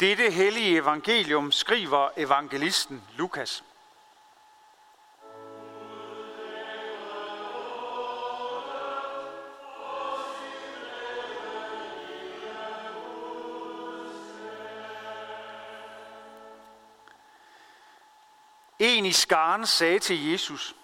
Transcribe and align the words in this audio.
Dette 0.00 0.30
hellige 0.30 0.78
evangelium 0.78 1.52
skriver 1.52 2.08
evangelisten 2.16 3.04
Lukas. 3.14 3.64
En 18.78 19.06
i 19.06 19.12
skaren 19.12 19.66
sagde 19.66 19.98
til 19.98 20.30
Jesus, 20.30 20.74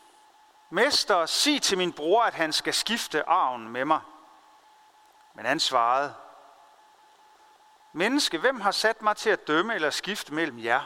Mester, 0.71 1.27
sig 1.27 1.63
til 1.63 1.79
min 1.79 1.93
bror, 1.93 2.23
at 2.23 2.35
han 2.35 2.53
skal 2.53 2.75
skifte 2.75 3.29
arven 3.29 3.69
med 3.69 3.85
mig. 3.85 4.01
Men 5.35 5.47
han 5.47 5.61
svarede, 5.61 6.15
Menneske, 7.93 8.39
hvem 8.39 8.61
har 8.61 8.71
sat 8.71 9.03
mig 9.03 9.17
til 9.17 9.31
at 9.31 9.47
dømme 9.47 9.75
eller 9.75 9.91
skifte 9.91 10.35
mellem 10.35 10.65
jer? 10.65 10.81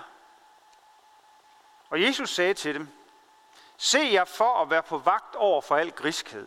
Og 1.91 2.03
Jesus 2.03 2.31
sagde 2.31 2.55
til 2.55 2.75
dem, 2.75 2.89
Se 3.77 4.09
jer 4.13 4.25
for 4.25 4.63
at 4.63 4.71
være 4.71 4.83
på 4.83 4.99
vagt 4.99 5.37
over 5.37 5.61
for 5.61 5.77
al 5.77 5.91
griskhed. 5.91 6.47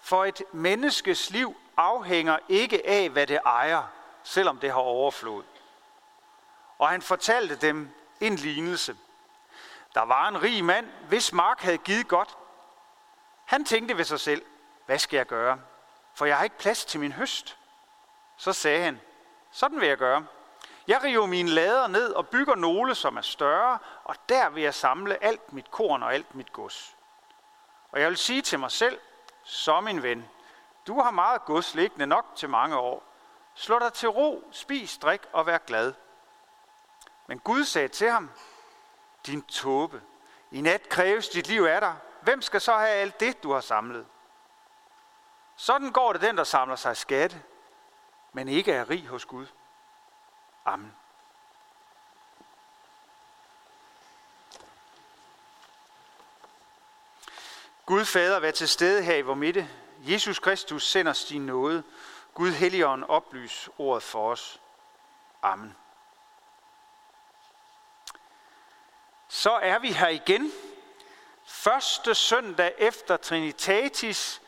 For 0.00 0.24
et 0.24 0.42
menneskes 0.52 1.30
liv 1.30 1.56
afhænger 1.76 2.38
ikke 2.48 2.86
af, 2.86 3.10
hvad 3.10 3.26
det 3.26 3.40
ejer, 3.46 3.82
selvom 4.22 4.58
det 4.58 4.70
har 4.70 4.78
overflod. 4.78 5.44
Og 6.78 6.88
han 6.88 7.02
fortalte 7.02 7.56
dem 7.56 7.90
en 8.20 8.36
lignelse. 8.36 8.96
Der 9.94 10.02
var 10.02 10.28
en 10.28 10.42
rig 10.42 10.64
mand, 10.64 10.86
hvis 11.08 11.32
mark 11.32 11.60
havde 11.60 11.78
givet 11.78 12.08
godt. 12.08 12.36
Han 13.44 13.64
tænkte 13.64 13.96
ved 13.96 14.04
sig 14.04 14.20
selv, 14.20 14.44
hvad 14.86 14.98
skal 14.98 15.16
jeg 15.16 15.26
gøre? 15.26 15.60
For 16.14 16.26
jeg 16.26 16.36
har 16.36 16.44
ikke 16.44 16.58
plads 16.58 16.84
til 16.84 17.00
min 17.00 17.12
høst. 17.12 17.58
Så 18.36 18.52
sagde 18.52 18.84
han, 18.84 19.00
sådan 19.58 19.80
vil 19.80 19.88
jeg 19.88 19.98
gøre. 19.98 20.26
Jeg 20.88 21.02
river 21.02 21.26
mine 21.26 21.48
lader 21.48 21.86
ned 21.86 22.12
og 22.12 22.28
bygger 22.28 22.54
nogle, 22.54 22.94
som 22.94 23.16
er 23.16 23.20
større, 23.20 23.78
og 24.04 24.16
der 24.28 24.48
vil 24.48 24.62
jeg 24.62 24.74
samle 24.74 25.24
alt 25.24 25.52
mit 25.52 25.70
korn 25.70 26.02
og 26.02 26.14
alt 26.14 26.34
mit 26.34 26.52
gods. 26.52 26.96
Og 27.92 28.00
jeg 28.00 28.08
vil 28.08 28.16
sige 28.16 28.42
til 28.42 28.58
mig 28.58 28.70
selv, 28.70 29.00
så 29.42 29.80
min 29.80 30.02
ven, 30.02 30.28
du 30.86 31.00
har 31.00 31.10
meget 31.10 31.44
gods 31.44 31.74
liggende 31.74 32.06
nok 32.06 32.26
til 32.36 32.48
mange 32.48 32.76
år. 32.76 33.02
Slå 33.54 33.78
dig 33.78 33.92
til 33.92 34.08
ro, 34.08 34.48
spis, 34.52 34.98
drik 34.98 35.20
og 35.32 35.46
vær 35.46 35.58
glad. 35.58 35.92
Men 37.26 37.38
Gud 37.38 37.64
sagde 37.64 37.88
til 37.88 38.10
ham, 38.10 38.30
din 39.26 39.42
tåbe, 39.42 40.02
i 40.50 40.60
nat 40.60 40.88
kræves 40.88 41.28
dit 41.28 41.48
liv 41.48 41.62
af 41.62 41.80
dig. 41.80 41.96
Hvem 42.20 42.42
skal 42.42 42.60
så 42.60 42.72
have 42.72 42.88
alt 42.90 43.20
det, 43.20 43.42
du 43.42 43.52
har 43.52 43.60
samlet? 43.60 44.06
Sådan 45.56 45.92
går 45.92 46.12
det 46.12 46.22
den, 46.22 46.36
der 46.36 46.44
samler 46.44 46.76
sig 46.76 46.96
skatte, 46.96 47.42
men 48.38 48.48
ikke 48.48 48.72
er 48.72 48.90
rig 48.90 49.06
hos 49.06 49.24
Gud. 49.24 49.46
Amen. 50.64 50.96
Gud 57.86 58.04
Fader, 58.04 58.38
vær 58.38 58.50
til 58.50 58.68
stede 58.68 59.02
her 59.02 59.16
i 59.16 59.22
vor 59.22 59.34
midte. 59.34 59.70
Jesus 60.00 60.38
Kristus 60.38 60.90
sender 60.90 61.10
os 61.10 61.24
din 61.24 61.46
nåde. 61.46 61.82
Gud 62.34 62.52
Helligånd 62.52 63.04
oplys 63.04 63.68
ordet 63.78 64.02
for 64.02 64.30
os. 64.30 64.60
Amen. 65.42 65.76
Så 69.28 69.52
er 69.52 69.78
vi 69.78 69.92
her 69.92 70.08
igen. 70.08 70.52
Første 71.44 72.14
søndag 72.14 72.74
efter 72.78 73.16
Trinitatis 73.16 74.42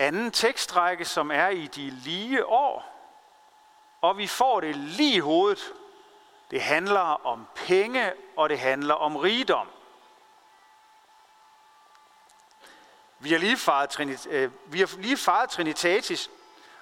anden 0.00 0.30
tekstrække, 0.30 1.04
som 1.04 1.30
er 1.30 1.48
i 1.48 1.66
de 1.66 1.90
lige 1.90 2.46
år. 2.46 2.96
Og 4.00 4.18
vi 4.18 4.26
får 4.26 4.60
det 4.60 4.76
lige 4.76 5.14
i 5.14 5.18
hovedet. 5.18 5.72
Det 6.50 6.62
handler 6.62 7.26
om 7.26 7.46
penge, 7.54 8.12
og 8.36 8.48
det 8.48 8.58
handler 8.58 8.94
om 8.94 9.16
rigdom. 9.16 9.68
Vi 13.18 13.32
har 13.32 13.38
lige 13.38 13.56
faret, 13.56 14.26
øh, 14.28 14.50
vi 14.66 14.80
har 14.80 14.96
lige 14.96 15.16
faret 15.16 15.50
Trinitatis, 15.50 16.30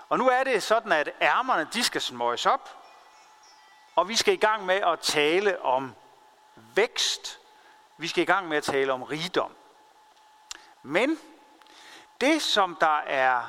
og 0.09 0.19
nu 0.19 0.29
er 0.29 0.45
det 0.45 0.63
sådan, 0.63 0.93
at 0.93 1.11
ærmerne 1.21 1.69
de 1.73 1.85
skal 1.85 2.01
smøges 2.01 2.47
op, 2.47 2.77
og 3.97 4.09
vi 4.09 4.17
skal 4.17 4.35
i 4.35 4.37
gang 4.37 4.67
med 4.67 4.75
at 4.75 5.01
tale 5.01 5.63
om 5.63 5.95
vækst. 6.55 7.41
Vi 7.97 8.09
skal 8.09 8.23
i 8.23 8.27
gang 8.27 8.49
med 8.49 8.57
at 8.57 8.63
tale 8.63 8.93
om 8.93 9.03
rigdom. 9.03 9.57
Men 10.83 11.19
det, 12.21 12.43
som 12.43 12.77
der 12.81 12.99
er 12.99 13.43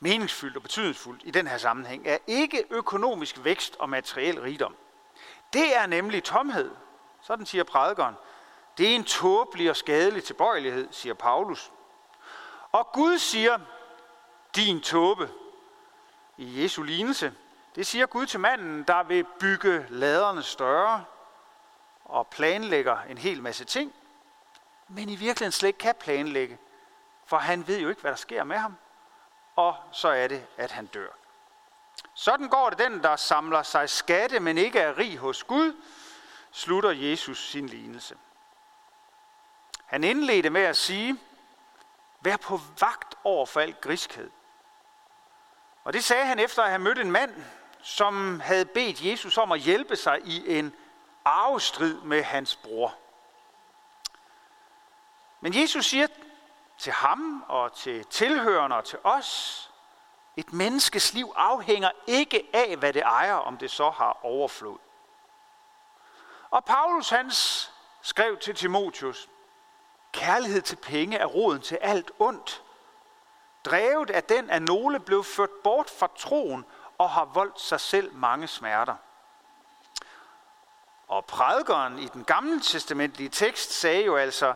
meningsfyldt 0.00 0.56
og 0.56 0.62
betydningsfuldt 0.62 1.22
i 1.24 1.30
den 1.30 1.46
her 1.46 1.58
sammenhæng, 1.58 2.06
er 2.06 2.18
ikke 2.26 2.64
økonomisk 2.70 3.44
vækst 3.44 3.76
og 3.78 3.88
materiel 3.88 4.40
rigdom. 4.40 4.76
Det 5.52 5.76
er 5.76 5.86
nemlig 5.86 6.24
tomhed. 6.24 6.70
Sådan 7.20 7.46
siger 7.46 7.64
prædikeren. 7.64 8.14
Det 8.78 8.90
er 8.90 8.94
en 8.94 9.04
tåbelig 9.04 9.70
og 9.70 9.76
skadelig 9.76 10.24
tilbøjelighed, 10.24 10.88
siger 10.90 11.14
Paulus. 11.14 11.72
Og 12.72 12.92
Gud 12.92 13.18
siger, 13.18 13.58
din 14.56 14.80
tåbe, 14.80 15.30
i 16.36 16.62
Jesu 16.62 16.82
lignelse. 16.82 17.34
Det 17.74 17.86
siger 17.86 18.06
Gud 18.06 18.26
til 18.26 18.40
manden, 18.40 18.82
der 18.82 19.02
vil 19.02 19.24
bygge 19.40 19.86
laderne 19.88 20.42
større 20.42 21.04
og 22.04 22.26
planlægger 22.26 22.98
en 23.00 23.18
hel 23.18 23.42
masse 23.42 23.64
ting, 23.64 23.94
men 24.88 25.08
i 25.08 25.16
virkeligheden 25.16 25.52
slet 25.52 25.68
ikke 25.68 25.78
kan 25.78 25.94
planlægge, 26.00 26.58
for 27.26 27.36
han 27.38 27.66
ved 27.66 27.80
jo 27.80 27.88
ikke, 27.88 28.00
hvad 28.00 28.10
der 28.10 28.16
sker 28.16 28.44
med 28.44 28.56
ham. 28.56 28.76
Og 29.56 29.76
så 29.92 30.08
er 30.08 30.28
det, 30.28 30.46
at 30.56 30.70
han 30.70 30.86
dør. 30.86 31.08
Sådan 32.14 32.48
går 32.48 32.70
det 32.70 32.78
den, 32.78 33.02
der 33.02 33.16
samler 33.16 33.62
sig 33.62 33.90
skatte, 33.90 34.40
men 34.40 34.58
ikke 34.58 34.78
er 34.78 34.98
rig 34.98 35.18
hos 35.18 35.44
Gud, 35.44 35.82
slutter 36.52 36.90
Jesus 36.90 37.50
sin 37.50 37.66
lignelse. 37.66 38.16
Han 39.86 40.04
indledte 40.04 40.50
med 40.50 40.62
at 40.62 40.76
sige, 40.76 41.18
vær 42.20 42.36
på 42.36 42.60
vagt 42.80 43.14
over 43.24 43.46
for 43.46 43.60
al 43.60 43.74
griskhed. 43.80 44.30
Og 45.84 45.92
det 45.92 46.04
sagde 46.04 46.26
han 46.26 46.38
efter 46.38 46.62
at 46.62 46.68
have 46.68 46.78
mødt 46.78 46.98
en 46.98 47.10
mand, 47.10 47.44
som 47.82 48.40
havde 48.40 48.64
bedt 48.64 49.04
Jesus 49.04 49.38
om 49.38 49.52
at 49.52 49.60
hjælpe 49.60 49.96
sig 49.96 50.20
i 50.24 50.58
en 50.58 50.74
arvestrid 51.24 52.00
med 52.00 52.22
hans 52.22 52.56
bror. 52.56 52.94
Men 55.40 55.60
Jesus 55.60 55.86
siger 55.86 56.06
til 56.78 56.92
ham 56.92 57.44
og 57.48 57.72
til 57.72 58.04
tilhørende 58.04 58.76
og 58.76 58.84
til 58.84 58.98
os, 59.04 59.62
et 60.36 60.52
menneskes 60.52 61.14
liv 61.14 61.32
afhænger 61.36 61.90
ikke 62.06 62.50
af, 62.52 62.76
hvad 62.76 62.92
det 62.92 63.02
ejer, 63.02 63.34
om 63.34 63.58
det 63.58 63.70
så 63.70 63.90
har 63.90 64.18
overflod. 64.22 64.78
Og 66.50 66.64
Paulus 66.64 67.08
hans 67.08 67.72
skrev 68.02 68.38
til 68.38 68.54
Timotius, 68.54 69.28
kærlighed 70.12 70.62
til 70.62 70.76
penge 70.76 71.16
er 71.16 71.26
roden 71.26 71.60
til 71.62 71.76
alt 71.76 72.10
ondt. 72.18 72.62
Drevet 73.64 74.10
af 74.10 74.24
den 74.24 74.50
er 74.50 74.58
nogle 74.58 75.00
blev 75.00 75.24
ført 75.24 75.50
bort 75.64 75.90
fra 75.90 76.08
troen 76.16 76.64
og 76.98 77.10
har 77.10 77.24
voldt 77.24 77.60
sig 77.60 77.80
selv 77.80 78.14
mange 78.14 78.46
smerter. 78.46 78.96
Og 81.08 81.24
prædikeren 81.24 81.98
i 81.98 82.06
den 82.06 82.24
gamle 82.24 82.60
testamentlige 82.60 83.28
tekst 83.28 83.72
sagde 83.72 84.04
jo 84.04 84.16
altså, 84.16 84.54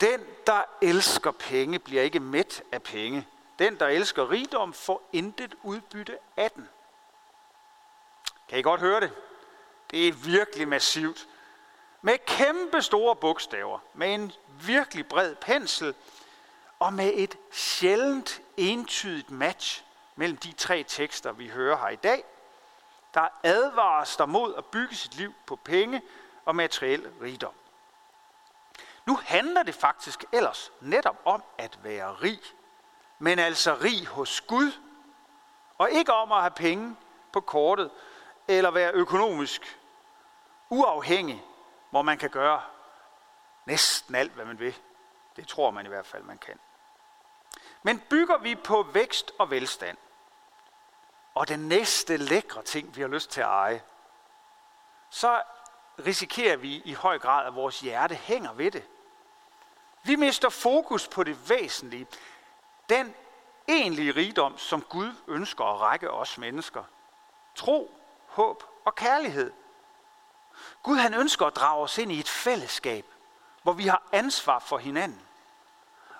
den, 0.00 0.20
der 0.46 0.62
elsker 0.82 1.30
penge, 1.30 1.78
bliver 1.78 2.02
ikke 2.02 2.20
mæt 2.20 2.62
af 2.72 2.82
penge. 2.82 3.28
Den, 3.58 3.78
der 3.80 3.86
elsker 3.86 4.30
rigdom, 4.30 4.72
får 4.72 5.08
intet 5.12 5.54
udbytte 5.62 6.18
af 6.36 6.50
den. 6.50 6.68
Kan 8.48 8.58
I 8.58 8.62
godt 8.62 8.80
høre 8.80 9.00
det? 9.00 9.12
Det 9.90 10.08
er 10.08 10.12
virkelig 10.12 10.68
massivt. 10.68 11.28
Med 12.02 12.18
kæmpe 12.26 12.82
store 12.82 13.16
bogstaver, 13.16 13.78
med 13.94 14.14
en 14.14 14.32
virkelig 14.66 15.06
bred 15.06 15.34
pensel, 15.34 15.94
og 16.78 16.92
med 16.92 17.12
et 17.14 17.38
sjældent 17.52 18.42
entydigt 18.56 19.30
match 19.30 19.84
mellem 20.16 20.36
de 20.36 20.52
tre 20.52 20.84
tekster, 20.88 21.32
vi 21.32 21.48
hører 21.48 21.76
her 21.76 21.88
i 21.88 21.96
dag. 21.96 22.24
Der 23.14 23.28
advares 23.42 24.16
der 24.16 24.26
mod 24.26 24.54
at 24.54 24.64
bygge 24.64 24.94
sit 24.94 25.16
liv 25.16 25.34
på 25.46 25.56
penge 25.56 26.02
og 26.44 26.56
materiel 26.56 27.08
rigdom. 27.22 27.54
Nu 29.06 29.18
handler 29.24 29.62
det 29.62 29.74
faktisk 29.74 30.24
ellers 30.32 30.72
netop 30.80 31.16
om 31.24 31.42
at 31.58 31.78
være 31.82 32.12
rig, 32.12 32.40
men 33.18 33.38
altså 33.38 33.74
rig 33.74 34.06
hos 34.06 34.40
Gud, 34.40 34.72
og 35.78 35.90
ikke 35.90 36.12
om 36.12 36.32
at 36.32 36.40
have 36.40 36.50
penge 36.50 36.96
på 37.32 37.40
kortet, 37.40 37.90
eller 38.48 38.70
være 38.70 38.92
økonomisk 38.92 39.80
uafhængig, 40.70 41.44
hvor 41.90 42.02
man 42.02 42.18
kan 42.18 42.30
gøre 42.30 42.62
næsten 43.64 44.14
alt, 44.14 44.32
hvad 44.32 44.44
man 44.44 44.58
vil. 44.58 44.78
Det 45.36 45.48
tror 45.48 45.70
man 45.70 45.86
i 45.86 45.88
hvert 45.88 46.06
fald, 46.06 46.22
man 46.22 46.38
kan. 46.38 46.58
Men 47.82 48.00
bygger 48.10 48.38
vi 48.38 48.54
på 48.54 48.82
vækst 48.82 49.32
og 49.38 49.50
velstand, 49.50 49.96
og 51.34 51.48
den 51.48 51.68
næste 51.68 52.16
lækre 52.16 52.62
ting, 52.62 52.96
vi 52.96 53.00
har 53.00 53.08
lyst 53.08 53.30
til 53.30 53.40
at 53.40 53.46
eje, 53.46 53.82
så 55.10 55.42
risikerer 56.06 56.56
vi 56.56 56.82
i 56.84 56.92
høj 56.92 57.18
grad, 57.18 57.46
at 57.46 57.54
vores 57.54 57.80
hjerte 57.80 58.14
hænger 58.14 58.52
ved 58.52 58.70
det. 58.70 58.84
Vi 60.06 60.16
mister 60.16 60.48
fokus 60.48 61.08
på 61.08 61.24
det 61.24 61.50
væsentlige. 61.50 62.06
Den 62.88 63.14
egentlige 63.68 64.12
rigdom, 64.12 64.58
som 64.58 64.82
Gud 64.82 65.12
ønsker 65.26 65.64
at 65.64 65.80
række 65.80 66.10
os 66.10 66.38
mennesker. 66.38 66.84
tro, 67.54 68.00
håb 68.26 68.64
og 68.84 68.94
kærlighed. 68.94 69.52
Gud 70.82 70.96
han 70.96 71.14
ønsker 71.14 71.46
at 71.46 71.56
drage 71.56 71.82
os 71.82 71.98
ind 71.98 72.12
i 72.12 72.20
et 72.20 72.28
fællesskab, 72.28 73.06
hvor 73.62 73.72
vi 73.72 73.86
har 73.86 74.02
ansvar 74.12 74.58
for 74.58 74.78
hinanden. 74.78 75.22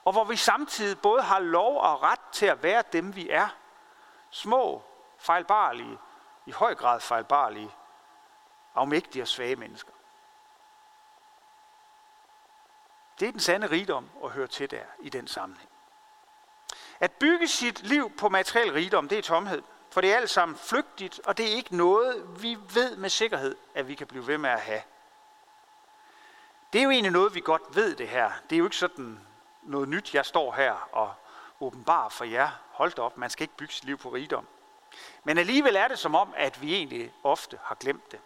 Og 0.04 0.12
hvor 0.12 0.24
vi 0.24 0.36
samtidig 0.36 1.00
både 1.00 1.22
har 1.22 1.38
lov 1.38 1.80
og 1.80 2.02
ret 2.02 2.20
til 2.32 2.46
at 2.46 2.62
være 2.62 2.82
dem, 2.92 3.16
vi 3.16 3.30
er. 3.30 3.48
Små, 4.30 4.82
fejlbarlige, 5.18 5.98
i 6.46 6.50
høj 6.50 6.74
grad 6.74 7.00
fejlbarlige, 7.00 7.70
afmægtige 8.74 9.22
og 9.22 9.28
svage 9.28 9.56
mennesker. 9.56 9.92
Det 13.20 13.28
er 13.28 13.32
den 13.32 13.40
sande 13.40 13.66
rigdom 13.66 14.10
at 14.24 14.30
høre 14.30 14.46
til 14.46 14.70
der 14.70 14.82
i 15.00 15.08
den 15.08 15.28
sammenhæng. 15.28 15.70
At 17.00 17.12
bygge 17.12 17.48
sit 17.48 17.82
liv 17.82 18.16
på 18.16 18.28
materiel 18.28 18.72
rigdom, 18.72 19.08
det 19.08 19.18
er 19.18 19.22
tomhed. 19.22 19.62
For 19.90 20.00
det 20.00 20.12
er 20.12 20.16
alt 20.16 20.30
sammen 20.30 20.58
flygtigt, 20.58 21.20
og 21.24 21.38
det 21.38 21.52
er 21.52 21.54
ikke 21.54 21.76
noget, 21.76 22.42
vi 22.42 22.58
ved 22.74 22.96
med 22.96 23.10
sikkerhed, 23.10 23.56
at 23.74 23.88
vi 23.88 23.94
kan 23.94 24.06
blive 24.06 24.26
ved 24.26 24.38
med 24.38 24.50
at 24.50 24.60
have. 24.60 24.82
Det 26.72 26.78
er 26.78 26.82
jo 26.82 26.90
egentlig 26.90 27.12
noget, 27.12 27.34
vi 27.34 27.40
godt 27.40 27.62
ved 27.74 27.94
det 27.94 28.08
her. 28.08 28.32
Det 28.50 28.56
er 28.56 28.58
jo 28.58 28.64
ikke 28.64 28.76
sådan 28.76 29.20
noget 29.62 29.88
nyt, 29.88 30.14
jeg 30.14 30.26
står 30.26 30.52
her 30.52 30.88
og 30.92 31.14
åbenbar 31.60 32.08
for 32.08 32.24
jer. 32.24 32.48
Hold 32.70 32.98
op, 32.98 33.16
man 33.16 33.30
skal 33.30 33.42
ikke 33.44 33.56
bygge 33.56 33.74
sit 33.74 33.84
liv 33.84 33.98
på 33.98 34.08
rigdom. 34.08 34.46
Men 35.24 35.38
alligevel 35.38 35.76
er 35.76 35.88
det 35.88 35.98
som 35.98 36.14
om, 36.14 36.34
at 36.36 36.62
vi 36.62 36.74
egentlig 36.74 37.12
ofte 37.24 37.58
har 37.62 37.74
glemt 37.74 38.12
det. 38.12 38.20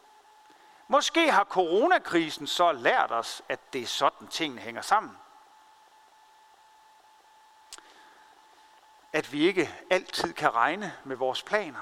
Måske 0.91 1.33
har 1.33 1.45
coronakrisen 1.45 2.47
så 2.47 2.73
lært 2.73 3.13
os, 3.13 3.43
at 3.49 3.73
det 3.73 3.83
er 3.83 3.87
sådan, 3.87 4.29
tingene 4.29 4.61
hænger 4.61 4.83
sammen. 4.83 5.19
At 9.13 9.33
vi 9.33 9.47
ikke 9.47 9.75
altid 9.91 10.33
kan 10.33 10.55
regne 10.55 10.97
med 11.05 11.17
vores 11.17 11.43
planer. 11.43 11.81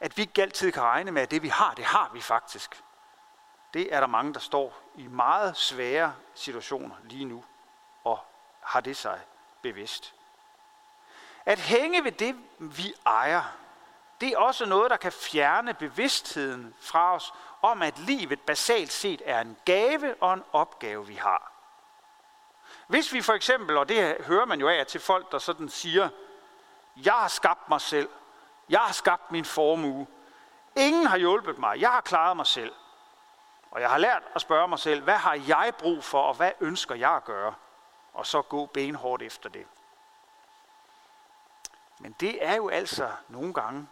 At 0.00 0.16
vi 0.16 0.22
ikke 0.22 0.42
altid 0.42 0.72
kan 0.72 0.82
regne 0.82 1.10
med, 1.10 1.22
at 1.22 1.30
det 1.30 1.42
vi 1.42 1.48
har, 1.48 1.74
det 1.74 1.84
har 1.84 2.10
vi 2.12 2.20
faktisk. 2.20 2.84
Det 3.74 3.94
er 3.94 4.00
der 4.00 4.06
mange, 4.06 4.34
der 4.34 4.40
står 4.40 4.82
i 4.94 5.06
meget 5.06 5.56
svære 5.56 6.14
situationer 6.34 6.96
lige 7.02 7.24
nu 7.24 7.44
og 8.04 8.18
har 8.60 8.80
det 8.80 8.96
sig 8.96 9.20
bevidst. 9.62 10.14
At 11.46 11.58
hænge 11.58 12.04
ved 12.04 12.12
det, 12.12 12.36
vi 12.58 12.94
ejer, 13.06 13.56
det 14.20 14.28
er 14.28 14.38
også 14.38 14.66
noget, 14.66 14.90
der 14.90 14.96
kan 14.96 15.12
fjerne 15.12 15.74
bevidstheden 15.74 16.74
fra 16.80 17.14
os 17.14 17.34
om, 17.62 17.82
at 17.82 17.98
livet 17.98 18.40
basalt 18.40 18.92
set 18.92 19.22
er 19.24 19.40
en 19.40 19.56
gave 19.64 20.14
og 20.20 20.34
en 20.34 20.44
opgave, 20.52 21.06
vi 21.06 21.14
har. 21.14 21.52
Hvis 22.86 23.12
vi 23.12 23.22
for 23.22 23.32
eksempel, 23.32 23.76
og 23.76 23.88
det 23.88 24.16
hører 24.24 24.44
man 24.44 24.60
jo 24.60 24.68
af 24.68 24.86
til 24.86 25.00
folk, 25.00 25.32
der 25.32 25.38
sådan 25.38 25.68
siger, 25.68 26.08
jeg 26.96 27.12
har 27.12 27.28
skabt 27.28 27.68
mig 27.68 27.80
selv, 27.80 28.08
jeg 28.68 28.80
har 28.80 28.92
skabt 28.92 29.32
min 29.32 29.44
formue, 29.44 30.06
ingen 30.76 31.06
har 31.06 31.16
hjulpet 31.16 31.58
mig, 31.58 31.80
jeg 31.80 31.90
har 31.90 32.00
klaret 32.00 32.36
mig 32.36 32.46
selv. 32.46 32.72
Og 33.70 33.80
jeg 33.80 33.90
har 33.90 33.98
lært 33.98 34.22
at 34.34 34.40
spørge 34.40 34.68
mig 34.68 34.78
selv, 34.78 35.02
hvad 35.02 35.16
har 35.16 35.34
jeg 35.34 35.72
brug 35.78 36.04
for, 36.04 36.22
og 36.22 36.34
hvad 36.34 36.52
ønsker 36.60 36.94
jeg 36.94 37.10
at 37.10 37.24
gøre? 37.24 37.54
Og 38.12 38.26
så 38.26 38.42
gå 38.42 38.66
benhårdt 38.66 39.22
efter 39.22 39.48
det. 39.48 39.66
Men 41.98 42.12
det 42.20 42.44
er 42.46 42.54
jo 42.54 42.68
altså 42.68 43.10
nogle 43.28 43.54
gange, 43.54 43.88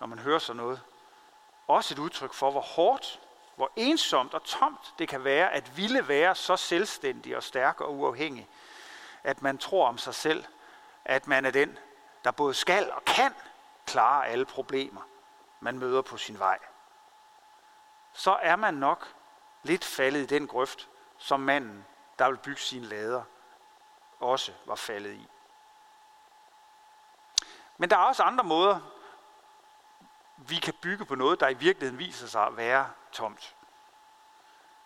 når 0.00 0.06
man 0.06 0.18
hører 0.18 0.38
sådan 0.38 0.56
noget, 0.56 0.80
også 1.66 1.94
et 1.94 1.98
udtryk 1.98 2.32
for, 2.32 2.50
hvor 2.50 2.60
hårdt, 2.60 3.20
hvor 3.56 3.70
ensomt 3.76 4.34
og 4.34 4.44
tomt 4.44 4.94
det 4.98 5.08
kan 5.08 5.24
være 5.24 5.52
at 5.52 5.76
ville 5.76 6.08
være 6.08 6.34
så 6.34 6.56
selvstændig 6.56 7.36
og 7.36 7.42
stærk 7.42 7.80
og 7.80 7.94
uafhængig, 7.94 8.48
at 9.24 9.42
man 9.42 9.58
tror 9.58 9.88
om 9.88 9.98
sig 9.98 10.14
selv, 10.14 10.44
at 11.04 11.26
man 11.26 11.44
er 11.44 11.50
den, 11.50 11.78
der 12.24 12.30
både 12.30 12.54
skal 12.54 12.92
og 12.92 13.04
kan 13.04 13.34
klare 13.86 14.26
alle 14.26 14.44
problemer, 14.44 15.00
man 15.60 15.78
møder 15.78 16.02
på 16.02 16.16
sin 16.16 16.38
vej. 16.38 16.58
Så 18.12 18.38
er 18.42 18.56
man 18.56 18.74
nok 18.74 19.14
lidt 19.62 19.84
faldet 19.84 20.20
i 20.20 20.26
den 20.26 20.46
grøft, 20.46 20.88
som 21.18 21.40
manden, 21.40 21.86
der 22.18 22.28
vil 22.28 22.36
bygge 22.36 22.60
sin 22.60 22.84
lader, 22.84 23.22
også 24.20 24.52
var 24.64 24.74
faldet 24.74 25.14
i. 25.14 25.28
Men 27.76 27.90
der 27.90 27.96
er 27.96 28.04
også 28.04 28.22
andre 28.22 28.44
måder, 28.44 28.80
vi 30.38 30.56
kan 30.56 30.74
bygge 30.80 31.04
på 31.04 31.14
noget, 31.14 31.40
der 31.40 31.48
i 31.48 31.54
virkeligheden 31.54 31.98
viser 31.98 32.26
sig 32.26 32.46
at 32.46 32.56
være 32.56 32.86
tomt. 33.12 33.54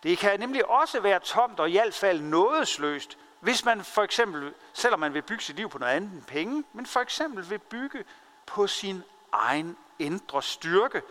Det 0.02 0.18
kan 0.18 0.40
nemlig 0.40 0.70
også 0.70 1.00
være 1.00 1.20
tomt 1.20 1.60
og 1.60 1.70
i 1.70 1.72
hvert 1.72 1.94
fald 1.94 2.20
nådesløst, 2.20 3.18
hvis 3.40 3.64
man 3.64 3.84
for 3.84 4.02
eksempel, 4.02 4.54
selvom 4.72 5.00
man 5.00 5.14
vil 5.14 5.22
bygge 5.22 5.44
sit 5.44 5.56
liv 5.56 5.68
på 5.68 5.78
noget 5.78 5.92
andet 5.92 6.12
end 6.12 6.24
penge, 6.24 6.64
men 6.72 6.86
for 6.86 7.00
eksempel 7.00 7.50
vil 7.50 7.58
bygge 7.58 8.04
på 8.46 8.66
sin 8.66 9.02
egen 9.32 9.76
indre 9.98 10.42
styrke, 10.42 11.02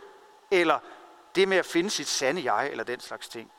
eller 0.52 0.80
det 1.36 1.48
med 1.48 1.58
at 1.58 1.66
finde 1.66 1.90
sit 1.90 2.08
sande 2.08 2.54
jeg, 2.54 2.70
eller 2.72 2.84
den 2.84 3.00
slags 3.00 3.28
ting. 3.30 3.52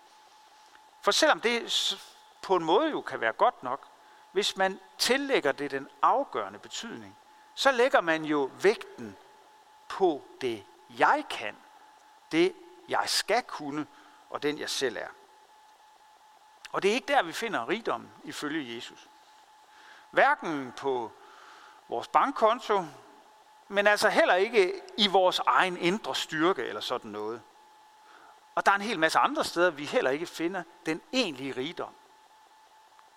For 1.02 1.10
selvom 1.10 1.40
det 1.40 1.96
på 2.42 2.56
en 2.56 2.64
måde 2.64 2.90
jo 2.90 3.00
kan 3.00 3.20
være 3.20 3.32
godt 3.32 3.62
nok, 3.62 3.88
hvis 4.32 4.56
man 4.56 4.80
tillægger 4.98 5.52
det 5.52 5.70
den 5.70 5.88
afgørende 6.02 6.58
betydning, 6.58 7.18
så 7.54 7.72
lægger 7.72 8.00
man 8.00 8.24
jo 8.24 8.50
vægten 8.62 9.16
på 9.88 10.22
det 10.40 10.64
jeg 10.98 11.24
kan, 11.30 11.56
det 12.32 12.54
jeg 12.88 13.02
skal 13.06 13.42
kunne, 13.42 13.86
og 14.30 14.42
den 14.42 14.58
jeg 14.58 14.70
selv 14.70 14.96
er. 14.96 15.08
Og 16.72 16.82
det 16.82 16.90
er 16.90 16.94
ikke 16.94 17.12
der, 17.12 17.22
vi 17.22 17.32
finder 17.32 17.68
rigdom 17.68 18.08
ifølge 18.24 18.76
Jesus. 18.76 19.08
Hverken 20.10 20.72
på 20.76 21.12
vores 21.88 22.08
bankkonto, 22.08 22.84
men 23.68 23.86
altså 23.86 24.08
heller 24.08 24.34
ikke 24.34 24.80
i 24.96 25.06
vores 25.06 25.38
egen 25.38 25.76
indre 25.76 26.14
styrke 26.14 26.64
eller 26.64 26.80
sådan 26.80 27.10
noget. 27.10 27.42
Og 28.54 28.66
der 28.66 28.72
er 28.72 28.76
en 28.76 28.82
hel 28.82 28.98
masse 28.98 29.18
andre 29.18 29.44
steder, 29.44 29.70
vi 29.70 29.84
heller 29.84 30.10
ikke 30.10 30.26
finder 30.26 30.62
den 30.86 31.02
egentlige 31.12 31.52
rigdom. 31.52 31.94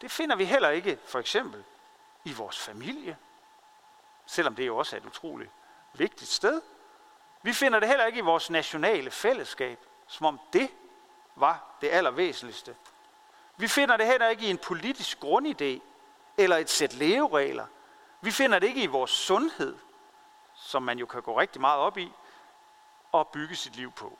Det 0.01 0.11
finder 0.11 0.35
vi 0.35 0.45
heller 0.45 0.69
ikke 0.69 0.99
for 1.05 1.19
eksempel 1.19 1.63
i 2.23 2.33
vores 2.33 2.59
familie, 2.59 3.17
selvom 4.25 4.55
det 4.55 4.67
jo 4.67 4.77
også 4.77 4.95
er 4.95 4.99
et 4.99 5.05
utroligt 5.05 5.51
vigtigt 5.93 6.31
sted. 6.31 6.61
Vi 7.45 7.53
finder 7.53 7.79
det 7.79 7.89
heller 7.89 8.05
ikke 8.05 8.17
i 8.17 8.21
vores 8.21 8.49
nationale 8.49 9.11
fællesskab, 9.11 9.85
som 10.07 10.25
om 10.25 10.39
det 10.53 10.71
var 11.35 11.75
det 11.81 11.89
allervæsentligste. 11.89 12.75
Vi 13.57 13.67
finder 13.67 13.97
det 13.97 14.05
heller 14.05 14.27
ikke 14.27 14.45
i 14.45 14.49
en 14.49 14.57
politisk 14.57 15.17
grundidé 15.23 15.79
eller 16.37 16.57
et 16.57 16.69
sæt 16.69 16.93
leveregler. 16.93 17.65
Vi 18.21 18.31
finder 18.31 18.59
det 18.59 18.67
ikke 18.67 18.83
i 18.83 18.87
vores 18.87 19.11
sundhed, 19.11 19.77
som 20.55 20.83
man 20.83 20.99
jo 20.99 21.05
kan 21.05 21.21
gå 21.21 21.39
rigtig 21.39 21.61
meget 21.61 21.79
op 21.79 21.97
i, 21.97 22.11
og 23.11 23.27
bygge 23.27 23.55
sit 23.55 23.75
liv 23.75 23.91
på. 23.91 24.17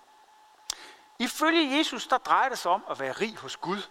Ifølge 1.19 1.77
Jesus, 1.77 2.07
der 2.07 2.17
drejer 2.17 2.49
det 2.49 2.57
sig 2.57 2.71
om 2.71 2.85
at 2.89 2.99
være 2.99 3.11
rig 3.11 3.37
hos 3.37 3.57
Gud. 3.57 3.81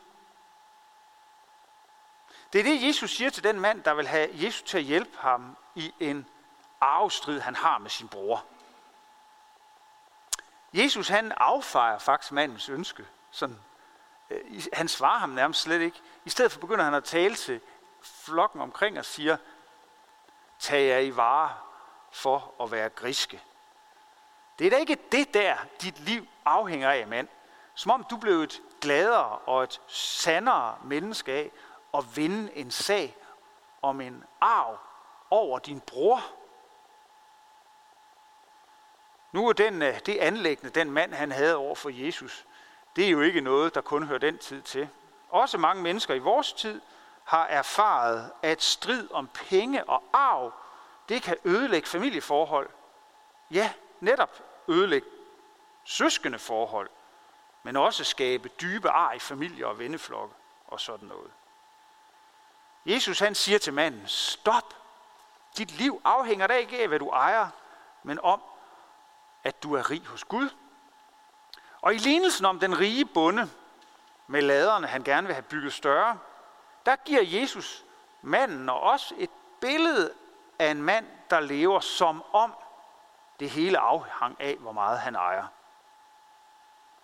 Det 2.52 2.58
er 2.58 2.64
det, 2.64 2.86
Jesus 2.86 3.10
siger 3.10 3.30
til 3.30 3.44
den 3.44 3.60
mand, 3.60 3.82
der 3.82 3.94
vil 3.94 4.06
have 4.06 4.28
Jesus 4.32 4.62
til 4.62 4.78
at 4.78 4.84
hjælpe 4.84 5.18
ham 5.18 5.56
i 5.74 5.94
en 6.00 6.26
arvestrid, 6.80 7.40
han 7.40 7.56
har 7.56 7.78
med 7.78 7.90
sin 7.90 8.08
bror. 8.08 8.44
Jesus 10.74 11.08
han 11.08 11.32
affejer 11.36 11.98
faktisk 11.98 12.32
mandens 12.32 12.68
ønske. 12.68 13.06
Sådan, 13.30 13.60
øh, 14.30 14.62
han 14.72 14.88
svarer 14.88 15.18
ham 15.18 15.30
nærmest 15.30 15.60
slet 15.60 15.80
ikke. 15.80 16.00
I 16.24 16.30
stedet 16.30 16.52
for 16.52 16.60
begynder 16.60 16.84
han 16.84 16.94
at 16.94 17.04
tale 17.04 17.34
til 17.34 17.60
flokken 18.02 18.60
omkring 18.60 18.98
og 18.98 19.04
siger, 19.04 19.36
tag 20.58 20.88
jer 20.88 20.98
i 20.98 21.16
vare 21.16 21.54
for 22.12 22.54
at 22.60 22.70
være 22.70 22.88
griske. 22.88 23.42
Det 24.58 24.66
er 24.66 24.70
da 24.70 24.76
ikke 24.76 24.98
det 25.12 25.34
der, 25.34 25.56
dit 25.82 26.00
liv 26.00 26.26
afhænger 26.44 26.90
af, 26.90 27.06
mand. 27.06 27.28
Som 27.74 27.90
om 27.90 28.06
du 28.10 28.16
blev 28.16 28.40
et 28.40 28.62
gladere 28.80 29.38
og 29.38 29.62
et 29.62 29.80
sandere 29.88 30.78
menneske 30.84 31.32
af 31.32 31.50
at 31.94 32.16
vinde 32.16 32.56
en 32.56 32.70
sag 32.70 33.16
om 33.82 34.00
en 34.00 34.24
arv 34.40 34.78
over 35.30 35.58
din 35.58 35.80
bror. 35.80 36.24
Nu 39.34 39.48
er 39.48 39.52
den, 39.52 39.82
øh, 39.82 40.00
det 40.06 40.16
anlæggende, 40.16 40.70
den 40.70 40.90
mand 40.90 41.14
han 41.14 41.32
havde 41.32 41.56
over 41.56 41.74
for 41.74 41.90
Jesus, 41.90 42.44
det 42.96 43.04
er 43.04 43.10
jo 43.10 43.20
ikke 43.20 43.40
noget, 43.40 43.74
der 43.74 43.80
kun 43.80 44.06
hører 44.06 44.18
den 44.18 44.38
tid 44.38 44.62
til. 44.62 44.88
Også 45.30 45.58
mange 45.58 45.82
mennesker 45.82 46.14
i 46.14 46.18
vores 46.18 46.52
tid 46.52 46.80
har 47.24 47.46
erfaret, 47.46 48.32
at 48.42 48.62
strid 48.62 49.08
om 49.10 49.28
penge 49.34 49.84
og 49.84 50.02
arv, 50.12 50.52
det 51.08 51.22
kan 51.22 51.36
ødelægge 51.44 51.88
familieforhold. 51.88 52.70
Ja, 53.50 53.72
netop 54.00 54.42
ødelægge 54.68 55.08
søskende 55.84 56.38
forhold, 56.38 56.90
men 57.62 57.76
også 57.76 58.04
skabe 58.04 58.48
dybe 58.48 58.90
ar 58.90 59.12
i 59.12 59.18
familier 59.18 59.66
og 59.66 59.78
venneflokke 59.78 60.34
og 60.66 60.80
sådan 60.80 61.08
noget. 61.08 61.30
Jesus 62.86 63.18
han 63.18 63.34
siger 63.34 63.58
til 63.58 63.72
manden, 63.72 64.02
stop. 64.06 64.74
Dit 65.56 65.70
liv 65.70 66.00
afhænger 66.04 66.46
da 66.46 66.54
ikke 66.54 66.82
af, 66.82 66.88
hvad 66.88 66.98
du 66.98 67.08
ejer, 67.08 67.48
men 68.02 68.20
om, 68.22 68.40
at 69.44 69.62
du 69.62 69.74
er 69.74 69.90
rig 69.90 70.06
hos 70.06 70.24
Gud. 70.24 70.50
Og 71.80 71.94
i 71.94 71.98
lignelsen 71.98 72.44
om 72.44 72.60
den 72.60 72.78
rige 72.78 73.04
bonde 73.04 73.50
med 74.26 74.42
laderne, 74.42 74.86
han 74.86 75.02
gerne 75.02 75.26
vil 75.26 75.34
have 75.34 75.42
bygget 75.42 75.72
større, 75.72 76.18
der 76.86 76.96
giver 76.96 77.22
Jesus 77.22 77.84
manden 78.22 78.68
og 78.68 78.80
os 78.80 79.12
et 79.16 79.30
billede 79.60 80.14
af 80.58 80.70
en 80.70 80.82
mand, 80.82 81.06
der 81.30 81.40
lever 81.40 81.80
som 81.80 82.24
om, 82.32 82.54
Det 83.40 83.50
hele 83.50 83.78
afhang 83.78 84.40
af, 84.40 84.56
hvor 84.56 84.72
meget 84.72 84.98
han 84.98 85.14
ejer. 85.14 85.46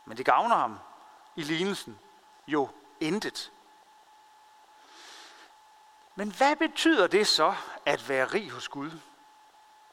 Men 0.05 0.17
det 0.17 0.27
gavner 0.27 0.57
ham 0.57 0.79
i 1.37 1.43
lignelsen 1.43 1.99
jo 2.47 2.69
intet. 3.01 3.53
Men 6.15 6.33
hvad 6.33 6.57
betyder 6.57 7.07
det 7.07 7.27
så 7.27 7.55
at 7.87 8.09
være 8.09 8.25
rig 8.25 8.51
hos 8.51 8.69
Gud? 8.69 8.91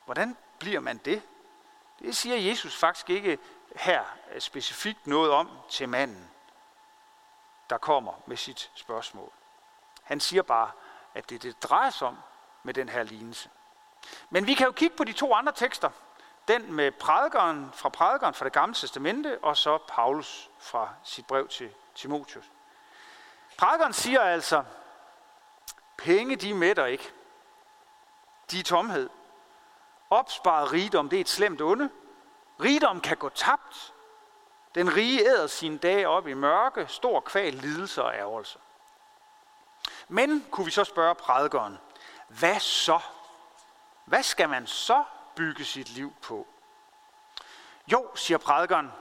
Hvordan 0.06 0.38
bliver 0.60 0.80
man 0.80 0.98
det? 0.98 1.22
Det 2.00 2.18
siger 2.18 2.38
Jesus 2.38 2.76
faktisk 2.76 3.10
ikke 3.10 3.40
her 3.76 4.04
specifikt 4.40 5.08
noget 5.08 5.32
om 5.32 5.50
til 5.70 5.90
manden, 5.90 6.32
der 7.70 7.78
kommer 7.78 8.14
med 8.26 8.38
sit 8.38 8.72
spørgsmål. 8.76 9.32
Han 10.04 10.20
siger 10.20 10.42
bare, 10.42 10.72
at 11.14 11.30
det 11.30 11.44
det 11.44 11.64
drejer 11.64 11.90
sig 11.90 12.08
om 12.08 12.18
med 12.64 12.74
den 12.74 12.90
her 12.90 13.04
lignelse. 13.04 13.50
Men 14.30 14.48
vi 14.48 14.54
kan 14.54 14.66
jo 14.66 14.72
kigge 14.72 14.96
på 14.96 15.04
de 15.04 15.14
to 15.14 15.34
andre 15.34 15.52
tekster. 15.52 15.90
Den 16.48 16.74
med 16.74 16.92
prædikeren 16.92 17.72
fra 17.74 17.90
prædikeren 17.90 18.34
fra 18.34 18.46
det 18.46 18.54
gamle 18.54 18.76
testamente, 18.76 19.44
og 19.44 19.58
så 19.58 19.78
Paulus 19.78 20.50
fra 20.60 20.90
sit 21.04 21.28
brev 21.28 21.48
til 21.48 21.74
Timotius. 21.96 22.46
Prædikeren 23.58 23.94
siger 23.94 24.22
altså, 24.22 24.64
penge 25.98 26.36
de 26.36 26.54
mætter 26.54 26.86
ikke. 26.86 27.12
De 28.52 28.60
er 28.60 28.64
tomhed. 28.64 29.10
Opsparet 30.10 30.72
rigdom, 30.72 31.10
det 31.10 31.18
er 31.18 31.22
et 31.22 31.30
slemt 31.30 31.62
onde. 31.62 31.90
Rigdom 32.64 33.02
kan 33.02 33.18
gå 33.18 33.30
tabt. 33.30 33.94
Den 34.76 34.96
rige 34.96 35.26
æder 35.26 35.48
sine 35.48 35.78
dage 35.78 36.08
op 36.08 36.28
i 36.28 36.34
mørke, 36.34 36.88
stor 36.88 37.20
kval, 37.20 37.54
lidelse 37.54 38.04
og 38.04 38.14
ærgelse. 38.14 38.60
Men 40.08 40.46
kunne 40.52 40.66
vi 40.66 40.72
så 40.72 40.84
spørge 40.84 41.16
prædikeren, 41.16 41.78
hvad 42.28 42.60
så? 42.60 43.00
Hvad 44.06 44.24
skal 44.24 44.50
man 44.50 44.68
så 44.68 45.04
bygge 45.36 45.66
sit 45.66 45.90
liv 45.90 46.14
på? 46.22 46.48
Jo, 47.92 48.16
siger 48.16 48.38
prædikeren, 48.38 48.92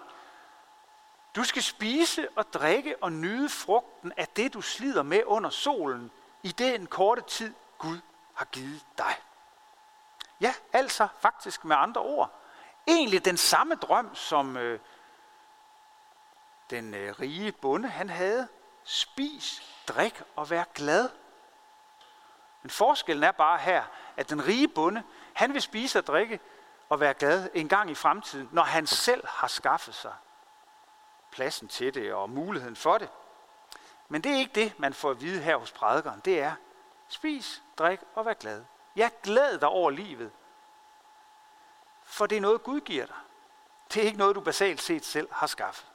du 1.37 1.45
skal 1.45 1.63
spise 1.63 2.29
og 2.37 2.53
drikke 2.53 3.03
og 3.03 3.13
nyde 3.13 3.49
frugten 3.49 4.13
af 4.17 4.29
det, 4.29 4.55
du 4.55 4.61
slider 4.61 5.03
med 5.03 5.23
under 5.27 5.51
solen, 5.51 6.11
i 6.43 6.49
den 6.49 6.87
korte 6.87 7.23
tid, 7.23 7.55
Gud 7.79 7.99
har 8.35 8.45
givet 8.45 8.87
dig. 8.99 9.17
Ja, 10.41 10.55
altså 10.73 11.09
faktisk 11.19 11.65
med 11.65 11.77
andre 11.77 12.01
ord. 12.01 12.41
Egentlig 12.87 13.25
den 13.25 13.37
samme 13.37 13.75
drøm, 13.75 14.15
som 14.15 14.57
øh, 14.57 14.81
den 16.71 16.95
øh, 16.95 17.21
rige 17.21 17.53
bonde 17.53 17.89
han 17.89 18.11
havde. 18.11 18.49
Spis, 18.85 19.63
drik 19.89 20.23
og 20.37 20.51
vær 20.51 20.65
glad. 20.75 21.09
Men 22.63 22.71
forskellen 22.71 23.25
er 23.25 23.33
bare 23.33 23.59
her, 23.59 23.85
at 24.17 24.31
den 24.31 24.47
rige 24.47 24.69
bonde, 24.69 25.03
han 25.35 25.55
vil 25.55 25.63
spise 25.63 25.99
og 25.99 26.07
drikke 26.07 26.41
og 26.89 27.01
være 27.01 27.15
glad 27.15 27.49
en 27.55 27.69
gang 27.69 27.91
i 27.91 27.95
fremtiden, 27.95 28.49
når 28.53 28.63
han 28.63 28.87
selv 28.87 29.27
har 29.27 29.49
skaffet 29.49 29.95
sig 29.95 30.15
pladsen 31.31 31.69
til 31.69 31.95
det 31.95 32.15
og 32.15 32.31
muligheden 32.31 32.77
for 32.77 32.99
det. 32.99 33.09
Men 34.09 34.25
det 34.25 34.33
er 34.33 34.37
ikke 34.37 34.55
det, 34.55 34.79
man 34.79 34.95
får 34.95 35.11
at 35.11 35.21
vide 35.21 35.43
her 35.43 35.57
hos 35.57 35.73
prædikeren. 35.73 36.21
Det 36.25 36.41
er, 36.41 36.55
spis, 37.09 37.63
drik 37.79 38.01
og 38.15 38.27
vær 38.27 38.35
glad. 38.35 38.65
Ja, 38.97 39.11
glæd 39.23 39.59
dig 39.59 39.69
over 39.69 39.91
livet. 39.91 40.33
For 42.03 42.27
det 42.27 42.37
er 42.37 42.41
noget, 42.41 42.63
Gud 42.63 42.81
giver 42.81 43.07
dig. 43.07 43.17
Det 43.95 44.03
er 44.03 44.07
ikke 44.07 44.19
noget, 44.19 44.37
du 44.37 44.41
basalt 44.41 44.83
set 44.83 45.05
selv 45.05 45.29
har 45.33 45.47
skaffet. 45.47 45.87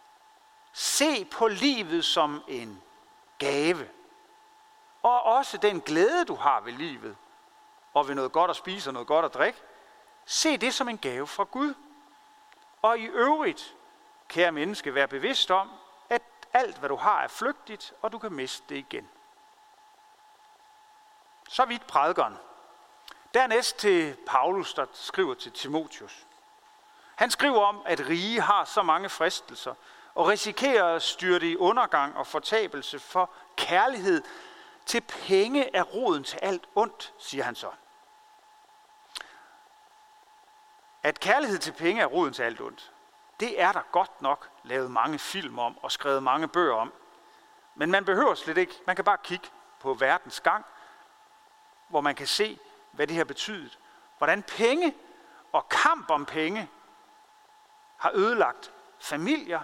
Se 0.73 1.25
på 1.25 1.47
livet 1.47 2.05
som 2.05 2.43
en 2.47 2.81
gave. 3.37 3.89
Og 5.03 5.23
også 5.23 5.57
den 5.57 5.81
glæde, 5.81 6.25
du 6.25 6.35
har 6.35 6.59
ved 6.59 6.73
livet, 6.73 7.17
og 7.93 8.07
ved 8.07 8.15
noget 8.15 8.31
godt 8.31 8.49
at 8.49 8.55
spise 8.55 8.89
og 8.89 8.93
noget 8.93 9.07
godt 9.07 9.25
at 9.25 9.33
drikke, 9.33 9.59
se 10.25 10.57
det 10.57 10.73
som 10.73 10.89
en 10.89 10.97
gave 10.97 11.27
fra 11.27 11.43
Gud. 11.43 11.73
Og 12.81 12.99
i 12.99 13.05
øvrigt, 13.05 13.75
kære 14.27 14.51
menneske, 14.51 14.95
vær 14.95 15.05
bevidst 15.05 15.51
om, 15.51 15.71
at 16.09 16.21
alt, 16.53 16.77
hvad 16.77 16.89
du 16.89 16.95
har, 16.95 17.23
er 17.23 17.27
flygtigt, 17.27 17.93
og 18.01 18.11
du 18.11 18.19
kan 18.19 18.33
miste 18.33 18.65
det 18.69 18.75
igen. 18.75 19.09
Så 21.49 21.65
vidt 21.65 21.87
prædikeren. 21.87 22.37
Dernæst 23.33 23.77
til 23.77 24.17
Paulus, 24.27 24.73
der 24.73 24.85
skriver 24.93 25.33
til 25.33 25.51
Timotius. 25.51 26.27
Han 27.15 27.31
skriver 27.31 27.65
om, 27.65 27.81
at 27.85 28.09
rige 28.09 28.41
har 28.41 28.65
så 28.65 28.83
mange 28.83 29.09
fristelser, 29.09 29.73
og 30.15 30.27
risikerer 30.27 30.95
at 30.95 31.01
styrte 31.01 31.51
i 31.51 31.57
undergang 31.57 32.17
og 32.17 32.27
fortabelse 32.27 32.99
for 32.99 33.29
kærlighed 33.55 34.23
til 34.85 35.01
penge 35.01 35.75
er 35.75 35.83
roden 35.83 36.23
til 36.23 36.39
alt 36.41 36.67
ondt, 36.75 37.13
siger 37.17 37.43
han 37.43 37.55
så. 37.55 37.71
At 41.03 41.19
kærlighed 41.19 41.57
til 41.57 41.71
penge 41.71 42.01
er 42.01 42.05
roden 42.05 42.33
til 42.33 42.43
alt 42.43 42.61
ondt, 42.61 42.91
det 43.39 43.61
er 43.61 43.71
der 43.71 43.81
godt 43.91 44.21
nok 44.21 44.49
lavet 44.63 44.91
mange 44.91 45.19
film 45.19 45.59
om 45.59 45.77
og 45.77 45.91
skrevet 45.91 46.23
mange 46.23 46.47
bøger 46.47 46.75
om. 46.75 46.93
Men 47.75 47.91
man 47.91 48.05
behøver 48.05 48.35
slet 48.35 48.57
ikke. 48.57 48.73
Man 48.87 48.95
kan 48.95 49.05
bare 49.05 49.17
kigge 49.23 49.47
på 49.79 49.93
verdens 49.93 50.39
gang, 50.39 50.65
hvor 51.87 52.01
man 52.01 52.15
kan 52.15 52.27
se, 52.27 52.59
hvad 52.91 53.07
det 53.07 53.15
har 53.15 53.23
betydet. 53.23 53.79
Hvordan 54.17 54.43
penge 54.43 54.95
og 55.51 55.69
kamp 55.69 56.09
om 56.09 56.25
penge 56.25 56.69
har 57.97 58.11
ødelagt 58.13 58.73
familier, 58.99 59.61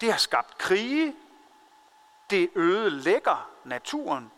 det 0.00 0.10
har 0.10 0.18
skabt 0.18 0.58
krige, 0.58 1.16
det 2.30 2.50
ødelægger 2.54 3.50
naturen, 3.64 4.32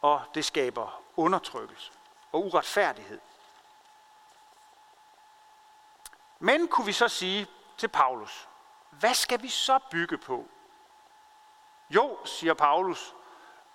og 0.00 0.22
det 0.34 0.44
skaber 0.44 1.02
undertrykkelse 1.16 1.92
og 2.32 2.44
uretfærdighed. 2.44 3.20
Men 6.38 6.68
kunne 6.68 6.86
vi 6.86 6.92
så 6.92 7.08
sige 7.08 7.46
til 7.78 7.88
Paulus, 7.88 8.48
hvad 8.90 9.14
skal 9.14 9.42
vi 9.42 9.48
så 9.48 9.78
bygge 9.90 10.18
på? 10.18 10.48
Jo, 11.90 12.18
siger 12.24 12.54
Paulus, 12.54 13.14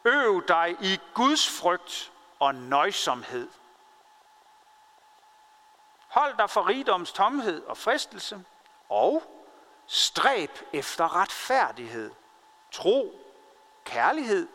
øv 0.05 0.47
dig 0.47 0.77
i 0.81 0.99
Guds 1.13 1.59
frygt 1.59 2.13
og 2.39 2.55
nøjsomhed. 2.55 3.49
Hold 6.07 6.37
dig 6.37 6.49
for 6.49 6.67
rigdoms 6.67 7.11
tomhed 7.11 7.63
og 7.63 7.77
fristelse, 7.77 8.45
og 8.89 9.23
Stræb 9.87 10.59
efter 10.73 11.15
retfærdighed, 11.15 12.11
tro, 12.71 13.19
kærlighed, 13.83 14.47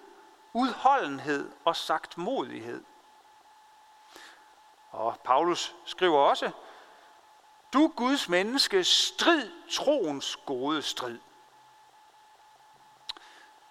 udholdenhed 0.52 1.52
og 1.64 1.76
sagt 1.76 2.18
modighed. 2.18 2.84
Og 4.90 5.20
Paulus 5.24 5.74
skriver 5.84 6.18
også, 6.18 6.50
du 7.72 7.92
Guds 7.96 8.28
menneske, 8.28 8.84
strid 8.84 9.50
troens 9.70 10.36
gode 10.36 10.82
strid. 10.82 11.18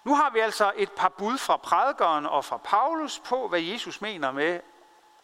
Nu 0.04 0.14
har 0.14 0.30
vi 0.30 0.38
altså 0.38 0.72
et 0.76 0.92
par 0.92 1.08
bud 1.08 1.38
fra 1.38 1.56
prædikeren 1.56 2.26
og 2.26 2.44
fra 2.44 2.56
Paulus 2.56 3.18
på, 3.18 3.48
hvad 3.48 3.60
Jesus 3.60 4.00
mener 4.00 4.32
med, 4.32 4.60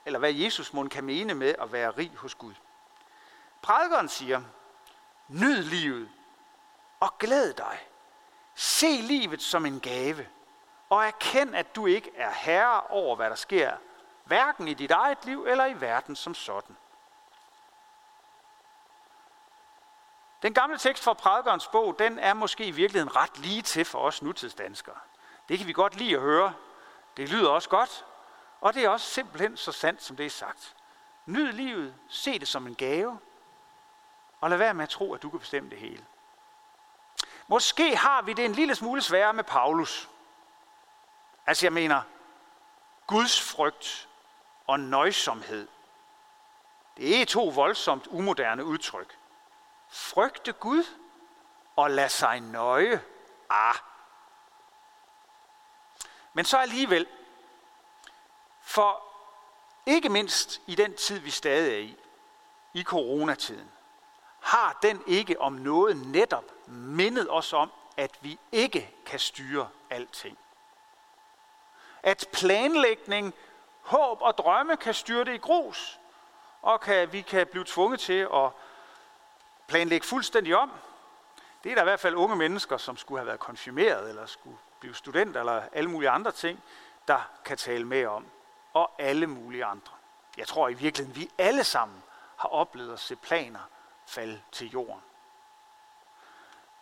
eller 0.07 0.19
hvad 0.19 0.33
Jesus 0.33 0.73
må 0.73 0.89
kan 0.89 1.05
mene 1.05 1.35
med 1.35 1.55
at 1.59 1.73
være 1.73 1.91
rig 1.91 2.13
hos 2.17 2.35
Gud. 2.35 2.55
Prædikeren 3.63 4.09
siger, 4.09 4.43
nyd 5.29 5.63
livet, 5.63 6.09
og 7.01 7.19
glæd 7.19 7.53
dig. 7.53 7.79
Se 8.55 8.87
livet 8.87 9.43
som 9.43 9.67
en 9.67 9.81
gave, 9.81 10.27
og 10.91 11.05
erkend, 11.05 11.57
at 11.57 11.77
du 11.77 11.87
ikke 11.87 12.11
er 12.17 12.31
herre 12.31 12.81
over, 12.81 13.17
hvad 13.17 13.31
der 13.31 13.37
sker, 13.37 13.73
hverken 14.25 14.69
i 14.69 14.75
dit 14.75 14.91
eget 14.91 15.25
liv 15.25 15.45
eller 15.49 15.67
i 15.67 15.81
verden 15.81 16.17
som 16.17 16.35
sådan. 16.35 16.77
Den 20.47 20.55
gamle 20.55 20.79
tekst 20.79 21.05
fra 21.05 21.13
prædikernes 21.13 21.69
bog, 21.69 21.99
den 21.99 22.19
er 22.19 22.35
måske 22.35 22.67
i 22.67 22.71
virkeligheden 22.71 23.17
ret 23.17 23.39
lige 23.39 23.63
til 23.63 23.85
for 23.85 23.99
os 23.99 24.23
nutidsdanskere. 24.23 24.97
Det 25.49 25.59
kan 25.59 25.67
vi 25.67 25.73
godt 25.73 25.97
lide 25.97 26.15
at 26.15 26.21
høre. 26.21 26.55
Det 27.17 27.29
lyder 27.29 27.51
også 27.51 27.69
godt, 27.69 28.05
og 28.61 28.75
det 28.75 28.85
er 28.85 28.89
også 28.89 29.07
simpelthen 29.07 29.57
så 29.57 29.73
sandt, 29.73 30.03
som 30.03 30.17
det 30.17 30.27
er 30.27 30.31
sagt. 30.31 30.77
Nyd 31.27 31.53
livet, 31.53 31.95
se 32.09 32.39
det 32.39 32.49
som 32.49 32.67
en 32.67 32.75
gave, 32.75 33.19
og 34.41 34.51
lad 34.51 34.59
være 34.59 34.75
med 34.75 34.83
at 34.83 34.89
tro, 34.89 35.15
at 35.15 35.23
du 35.23 35.31
kan 35.31 35.41
bestemme 35.41 35.71
det 35.71 35.79
hele. 35.79 36.07
Måske 37.47 37.97
har 37.97 38.23
vi 38.23 38.33
det 38.33 38.45
en 38.45 38.53
lille 38.53 38.75
smule 38.75 39.03
sværere 39.03 39.33
med 39.33 39.45
Paulus. 39.45 40.09
Altså 41.47 41.67
jeg 41.67 41.73
mener, 41.73 42.03
Guds 43.07 43.51
frygt 43.51 44.09
og 44.67 44.81
nøjsomhed. 44.81 45.69
Det 46.97 47.21
er 47.21 47.27
to 47.27 47.45
voldsomt 47.49 48.07
umoderne 48.07 48.65
udtryk. 48.65 49.17
Frygte 49.89 50.53
Gud 50.53 50.85
og 51.77 51.91
lad 51.91 52.09
sig 52.09 52.41
nøje. 52.41 53.05
Ah. 53.51 53.75
Men 56.33 56.45
så 56.45 56.59
alligevel, 56.59 57.07
for 58.63 59.03
ikke 59.87 60.09
mindst 60.09 60.63
i 60.67 60.75
den 60.75 60.97
tid, 60.97 61.19
vi 61.19 61.31
stadig 61.31 61.75
er 61.75 61.79
i, 61.79 61.97
i 62.75 62.83
coronatiden, 62.83 63.71
har 64.41 64.79
den 64.83 65.03
ikke 65.07 65.41
om 65.41 65.53
noget 65.53 65.97
netop 65.97 66.45
mindet 66.67 67.31
os 67.31 67.53
om, 67.53 67.73
at 67.97 68.19
vi 68.21 68.39
ikke 68.53 68.95
kan 69.07 69.19
styre 69.19 69.69
alting. 69.91 70.39
At 72.03 72.29
planlægning, 72.33 73.35
håb 73.81 74.23
og 74.23 74.39
drømme 74.39 74.77
kan 74.77 74.95
styre 74.95 75.25
det 75.25 75.35
i 75.35 75.39
grus, 75.39 76.01
og 76.63 76.81
kan, 76.81 77.13
vi 77.13 77.21
kan 77.21 77.47
blive 77.47 77.65
tvunget 77.65 78.01
til 78.01 78.29
at 78.35 78.51
planlægge 79.67 80.07
fuldstændig 80.07 80.57
om. 80.57 80.73
Det 81.65 81.71
er 81.71 81.75
der 81.75 81.83
i 81.83 81.85
hvert 81.85 82.01
fald 82.01 82.15
unge 82.15 82.37
mennesker, 82.37 82.77
som 82.77 82.97
skulle 82.97 83.19
have 83.19 83.27
været 83.27 83.41
konfirmeret, 83.41 84.09
eller 84.09 84.27
skulle 84.27 84.59
blive 84.81 84.95
studenter, 84.95 85.41
eller 85.41 85.63
alle 85.73 85.91
mulige 85.91 86.11
andre 86.11 86.33
ting, 86.33 86.63
der 87.09 87.31
kan 87.45 87.57
tale 87.57 87.85
med 87.85 88.07
om. 88.07 88.27
Og 88.73 88.93
alle 88.99 89.27
mulige 89.27 89.65
andre. 89.65 89.93
Jeg 90.37 90.47
tror 90.47 90.69
i 90.69 90.75
virkeligheden, 90.75 91.21
vi 91.21 91.31
alle 91.39 91.65
sammen 91.65 92.03
har 92.37 92.49
oplevet 92.49 92.93
at 92.93 93.01
se 93.01 93.17
planer 93.17 93.61
falde 94.07 94.43
til 94.53 94.71
jorden. 94.71 95.03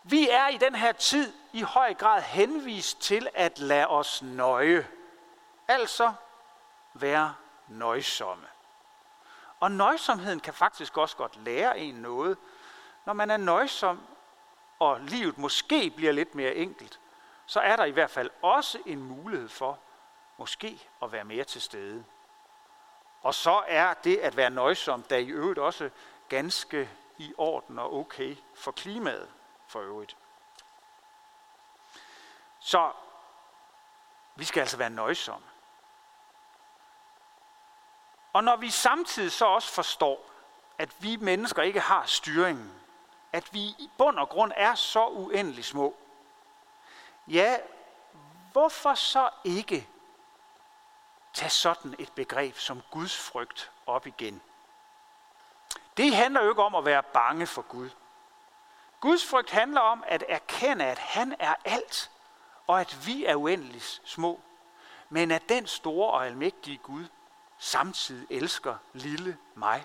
Vi 0.03 0.29
er 0.29 0.49
i 0.49 0.57
den 0.57 0.75
her 0.75 0.93
tid 0.93 1.33
i 1.53 1.63
høj 1.63 1.95
grad 1.95 2.23
henvist 2.23 3.01
til 3.01 3.29
at 3.35 3.59
lade 3.59 3.87
os 3.87 4.23
nøje. 4.23 4.89
Altså 5.69 6.13
være 6.95 7.35
nøjsomme. 7.69 8.47
Og 9.61 9.71
nøjsomheden 9.71 10.41
kan 10.41 10.55
faktisk 10.55 10.97
også 10.97 11.17
godt 11.17 11.37
lære 11.37 11.79
en 11.79 11.95
noget. 11.95 12.39
Når 13.05 13.13
man 13.13 13.31
er 13.31 13.37
nøjsom, 13.37 14.07
og 14.79 15.01
livet 15.01 15.39
måske 15.39 15.91
bliver 15.97 16.13
lidt 16.13 16.35
mere 16.35 16.55
enkelt, 16.55 17.01
så 17.47 17.61
er 17.61 17.77
der 17.77 17.85
i 17.85 17.91
hvert 17.91 18.11
fald 18.11 18.31
også 18.43 18.79
en 18.87 19.03
mulighed 19.03 19.49
for 19.49 19.79
måske 20.37 20.89
at 21.03 21.13
være 21.13 21.25
mere 21.25 21.45
til 21.45 21.61
stede. 21.61 22.05
Og 23.23 23.35
så 23.35 23.65
er 23.67 23.95
det 23.95 24.17
at 24.17 24.37
være 24.37 24.51
nøjsom, 24.51 25.03
der 25.03 25.17
i 25.17 25.29
øvrigt 25.29 25.59
også 25.59 25.91
ganske 26.29 26.91
i 27.19 27.35
orden 27.39 27.79
og 27.79 27.95
okay 27.95 28.37
for 28.55 28.73
klimaet 28.73 29.31
for 29.69 29.81
øvrigt. 29.81 30.17
Så 32.61 32.93
vi 34.35 34.45
skal 34.45 34.61
altså 34.61 34.77
være 34.77 34.91
nøjsomme. 34.91 35.47
Og 38.33 38.45
når 38.45 38.57
vi 38.57 38.71
samtidig 38.71 39.33
så 39.33 39.47
også 39.47 39.73
forstår, 39.73 40.31
at 40.79 41.03
vi 41.03 41.17
mennesker 41.17 41.63
ikke 41.63 41.81
har 41.81 42.05
styringen, 42.07 42.84
at 43.35 43.55
vi 43.55 43.61
i 43.61 43.91
bund 43.99 44.19
og 44.19 44.29
grund 44.29 44.53
er 44.57 44.75
så 44.75 45.07
uendelig 45.07 45.65
små, 45.65 45.97
ja, 47.29 47.59
hvorfor 48.53 48.95
så 48.95 49.31
ikke 49.45 49.89
tage 51.33 51.51
sådan 51.51 51.95
et 51.99 52.13
begreb 52.13 52.57
som 52.57 52.83
Guds 52.91 53.17
frygt 53.17 53.73
op 53.87 54.07
igen? 54.07 54.43
Det 55.97 56.17
handler 56.17 56.43
jo 56.43 56.49
ikke 56.49 56.63
om 56.63 56.75
at 56.75 56.85
være 56.85 57.03
bange 57.03 57.47
for 57.47 57.63
Gud. 57.63 57.91
Guds 59.01 59.27
frygt 59.27 59.51
handler 59.51 59.81
om 59.81 60.05
at 60.07 60.25
erkende, 60.29 60.85
at 60.85 60.99
han 60.99 61.37
er 61.39 61.55
alt, 61.65 62.11
og 62.67 62.81
at 62.81 63.07
vi 63.07 63.25
er 63.25 63.35
uendeligt 63.35 64.01
små, 64.05 64.41
men 65.09 65.31
at 65.31 65.49
den 65.49 65.67
store 65.67 66.11
og 66.11 66.27
almægtige 66.27 66.79
Gud 66.79 67.07
samtidig 67.59 68.27
elsker 68.31 68.77
lille 68.93 69.39
mig 69.55 69.85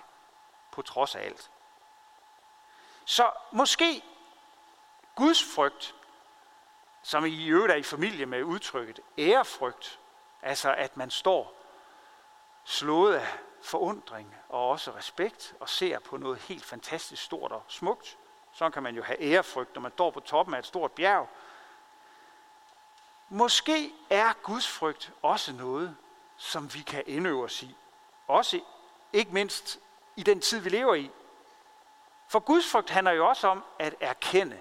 på 0.72 0.82
trods 0.82 1.14
af 1.14 1.24
alt. 1.24 1.50
Så 3.10 3.30
måske 3.52 4.02
Guds 5.14 5.54
frygt, 5.54 5.94
som 7.02 7.26
i 7.26 7.46
øvrigt 7.46 7.72
er 7.72 7.76
i 7.76 7.82
familie 7.82 8.26
med 8.26 8.42
udtrykket 8.42 9.00
ærefrygt, 9.18 10.00
altså 10.42 10.74
at 10.74 10.96
man 10.96 11.10
står 11.10 11.54
slået 12.64 13.14
af 13.14 13.38
forundring 13.62 14.36
og 14.48 14.68
også 14.68 14.90
respekt 14.90 15.54
og 15.60 15.68
ser 15.68 15.98
på 15.98 16.16
noget 16.16 16.38
helt 16.38 16.64
fantastisk 16.64 17.22
stort 17.22 17.52
og 17.52 17.62
smukt. 17.68 18.18
Så 18.52 18.70
kan 18.70 18.82
man 18.82 18.94
jo 18.94 19.02
have 19.02 19.22
ærefrygt, 19.22 19.74
når 19.74 19.80
man 19.82 19.92
står 19.92 20.10
på 20.10 20.20
toppen 20.20 20.54
af 20.54 20.58
et 20.58 20.66
stort 20.66 20.92
bjerg. 20.92 21.28
Måske 23.28 23.92
er 24.10 24.32
Guds 24.42 24.68
frygt 24.68 25.12
også 25.22 25.52
noget, 25.52 25.96
som 26.36 26.74
vi 26.74 26.80
kan 26.80 27.02
indøve 27.06 27.44
os 27.44 27.62
i. 27.62 27.76
Også 28.26 28.60
ikke 29.12 29.34
mindst 29.34 29.80
i 30.16 30.22
den 30.22 30.40
tid, 30.40 30.58
vi 30.60 30.68
lever 30.68 30.94
i. 30.94 31.10
For 32.30 32.40
Guds 32.40 32.70
frygt 32.70 32.90
handler 32.90 33.12
jo 33.12 33.28
også 33.28 33.48
om 33.48 33.64
at 33.78 33.94
erkende, 34.00 34.60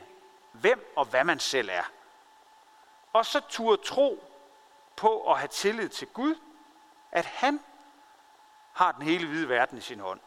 hvem 0.51 0.93
og 0.95 1.05
hvad 1.05 1.23
man 1.23 1.39
selv 1.39 1.69
er. 1.69 1.83
Og 3.13 3.25
så 3.25 3.39
turde 3.49 3.83
tro 3.83 4.23
på 4.95 5.31
at 5.31 5.37
have 5.37 5.47
tillid 5.47 5.89
til 5.89 6.07
Gud, 6.07 6.35
at 7.11 7.25
han 7.25 7.59
har 8.73 8.91
den 8.91 9.01
hele 9.01 9.27
hvide 9.27 9.49
verden 9.49 9.77
i 9.77 9.81
sin 9.81 9.99
hånd. 9.99 10.19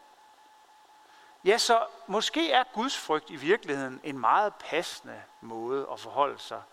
Ja, 1.43 1.57
så 1.57 1.87
måske 2.07 2.51
er 2.51 2.63
Guds 2.73 2.97
frygt 2.97 3.29
i 3.29 3.35
virkeligheden 3.35 4.01
en 4.03 4.19
meget 4.19 4.55
passende 4.55 5.23
måde 5.41 5.87
at 5.91 5.99
forholde 5.99 6.39
sig 6.39 6.63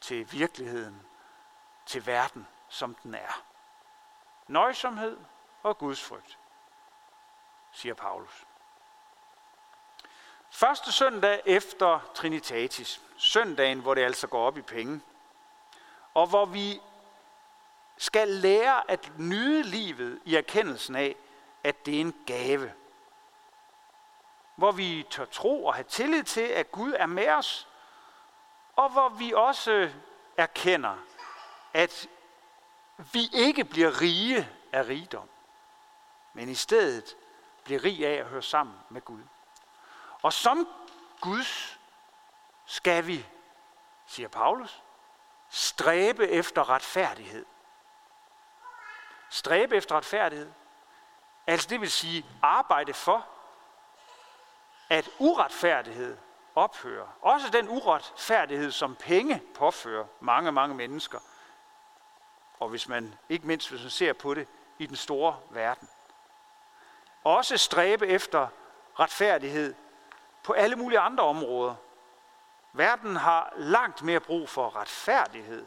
til 0.00 0.32
virkeligheden, 0.32 1.06
til 1.86 2.06
verden, 2.06 2.48
som 2.68 2.94
den 2.94 3.14
er. 3.14 3.44
Nøjsomhed 4.48 5.18
og 5.62 5.78
Guds 5.78 6.04
frygt, 6.04 6.38
siger 7.72 7.94
Paulus. 7.94 8.46
Første 10.54 10.92
søndag 10.92 11.42
efter 11.46 12.10
Trinitatis, 12.14 13.00
søndagen, 13.16 13.80
hvor 13.80 13.94
det 13.94 14.02
altså 14.02 14.26
går 14.26 14.46
op 14.46 14.58
i 14.58 14.62
penge, 14.62 15.00
og 16.14 16.26
hvor 16.26 16.44
vi 16.44 16.80
skal 17.96 18.28
lære 18.28 18.90
at 18.90 19.12
nyde 19.18 19.62
livet 19.62 20.20
i 20.24 20.36
erkendelsen 20.36 20.96
af, 20.96 21.16
at 21.64 21.86
det 21.86 21.96
er 21.96 22.00
en 22.00 22.14
gave. 22.26 22.72
Hvor 24.56 24.72
vi 24.72 25.06
tør 25.10 25.24
tro 25.24 25.64
og 25.64 25.74
have 25.74 25.84
tillid 25.84 26.22
til, 26.22 26.40
at 26.40 26.72
Gud 26.72 26.92
er 26.98 27.06
med 27.06 27.28
os, 27.28 27.68
og 28.76 28.90
hvor 28.90 29.08
vi 29.08 29.32
også 29.32 29.90
erkender, 30.36 30.96
at 31.74 32.08
vi 33.12 33.28
ikke 33.32 33.64
bliver 33.64 34.00
rige 34.00 34.48
af 34.72 34.88
rigdom, 34.88 35.28
men 36.32 36.48
i 36.48 36.54
stedet 36.54 37.16
bliver 37.64 37.84
rig 37.84 38.06
af 38.06 38.14
at 38.14 38.26
høre 38.26 38.42
sammen 38.42 38.76
med 38.90 39.00
Gud. 39.00 39.22
Og 40.22 40.32
som 40.32 40.68
Guds 41.20 41.78
skal 42.66 43.06
vi, 43.06 43.26
siger 44.06 44.28
Paulus, 44.28 44.82
stræbe 45.48 46.28
efter 46.28 46.70
retfærdighed. 46.70 47.46
Stræbe 49.30 49.76
efter 49.76 49.96
retfærdighed. 49.96 50.52
Altså 51.46 51.68
det 51.68 51.80
vil 51.80 51.90
sige 51.90 52.26
arbejde 52.42 52.94
for, 52.94 53.26
at 54.88 55.08
uretfærdighed 55.18 56.18
ophører. 56.54 57.06
Også 57.20 57.48
den 57.48 57.68
uretfærdighed, 57.68 58.70
som 58.70 58.96
penge 58.96 59.42
påfører 59.54 60.06
mange, 60.20 60.52
mange 60.52 60.74
mennesker. 60.74 61.18
Og 62.60 62.68
hvis 62.68 62.88
man, 62.88 63.14
ikke 63.28 63.46
mindst 63.46 63.70
hvis 63.70 63.82
man 63.82 63.90
ser 63.90 64.12
på 64.12 64.34
det 64.34 64.48
i 64.78 64.86
den 64.86 64.96
store 64.96 65.40
verden. 65.50 65.88
Også 67.24 67.56
stræbe 67.56 68.06
efter 68.06 68.48
retfærdighed 68.98 69.74
på 70.42 70.52
alle 70.52 70.76
mulige 70.76 70.98
andre 70.98 71.24
områder. 71.24 71.74
Verden 72.72 73.16
har 73.16 73.52
langt 73.56 74.02
mere 74.02 74.20
brug 74.20 74.48
for 74.48 74.76
retfærdighed 74.76 75.66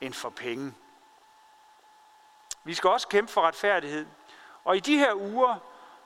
end 0.00 0.14
for 0.14 0.30
penge. 0.30 0.74
Vi 2.64 2.74
skal 2.74 2.90
også 2.90 3.08
kæmpe 3.08 3.32
for 3.32 3.40
retfærdighed. 3.40 4.06
Og 4.64 4.76
i 4.76 4.80
de 4.80 4.98
her 4.98 5.14
uger, 5.14 5.56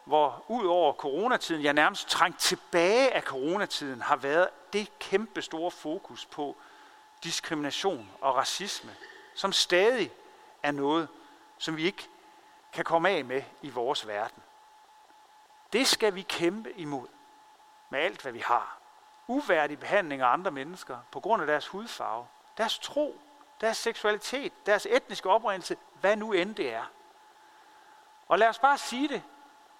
hvor 0.04 0.44
ud 0.48 0.66
over 0.66 0.92
coronatiden, 0.92 1.62
jeg 1.62 1.72
nærmest 1.72 2.08
trængt 2.08 2.38
tilbage 2.38 3.14
af 3.14 3.22
coronatiden, 3.22 4.02
har 4.02 4.16
været 4.16 4.48
det 4.72 4.98
kæmpe 4.98 5.42
store 5.42 5.70
fokus 5.70 6.26
på 6.26 6.56
diskrimination 7.24 8.10
og 8.20 8.36
racisme, 8.36 8.96
som 9.34 9.52
stadig 9.52 10.12
er 10.62 10.70
noget, 10.70 11.08
som 11.58 11.76
vi 11.76 11.82
ikke 11.82 12.08
kan 12.72 12.84
komme 12.84 13.08
af 13.08 13.24
med 13.24 13.42
i 13.62 13.70
vores 13.70 14.06
verden. 14.06 14.41
Det 15.72 15.86
skal 15.86 16.14
vi 16.14 16.22
kæmpe 16.22 16.72
imod 16.72 17.08
med 17.90 18.00
alt, 18.00 18.22
hvad 18.22 18.32
vi 18.32 18.40
har. 18.40 18.78
Uværdig 19.26 19.78
behandling 19.78 20.22
af 20.22 20.26
andre 20.26 20.50
mennesker 20.50 20.98
på 21.12 21.20
grund 21.20 21.42
af 21.42 21.46
deres 21.46 21.66
hudfarve, 21.66 22.26
deres 22.56 22.78
tro, 22.78 23.20
deres 23.60 23.76
seksualitet, 23.76 24.66
deres 24.66 24.86
etniske 24.90 25.30
oprindelse, 25.30 25.76
hvad 26.00 26.16
nu 26.16 26.32
end 26.32 26.54
det 26.54 26.74
er. 26.74 26.84
Og 28.28 28.38
lad 28.38 28.48
os 28.48 28.58
bare 28.58 28.78
sige 28.78 29.08
det. 29.08 29.22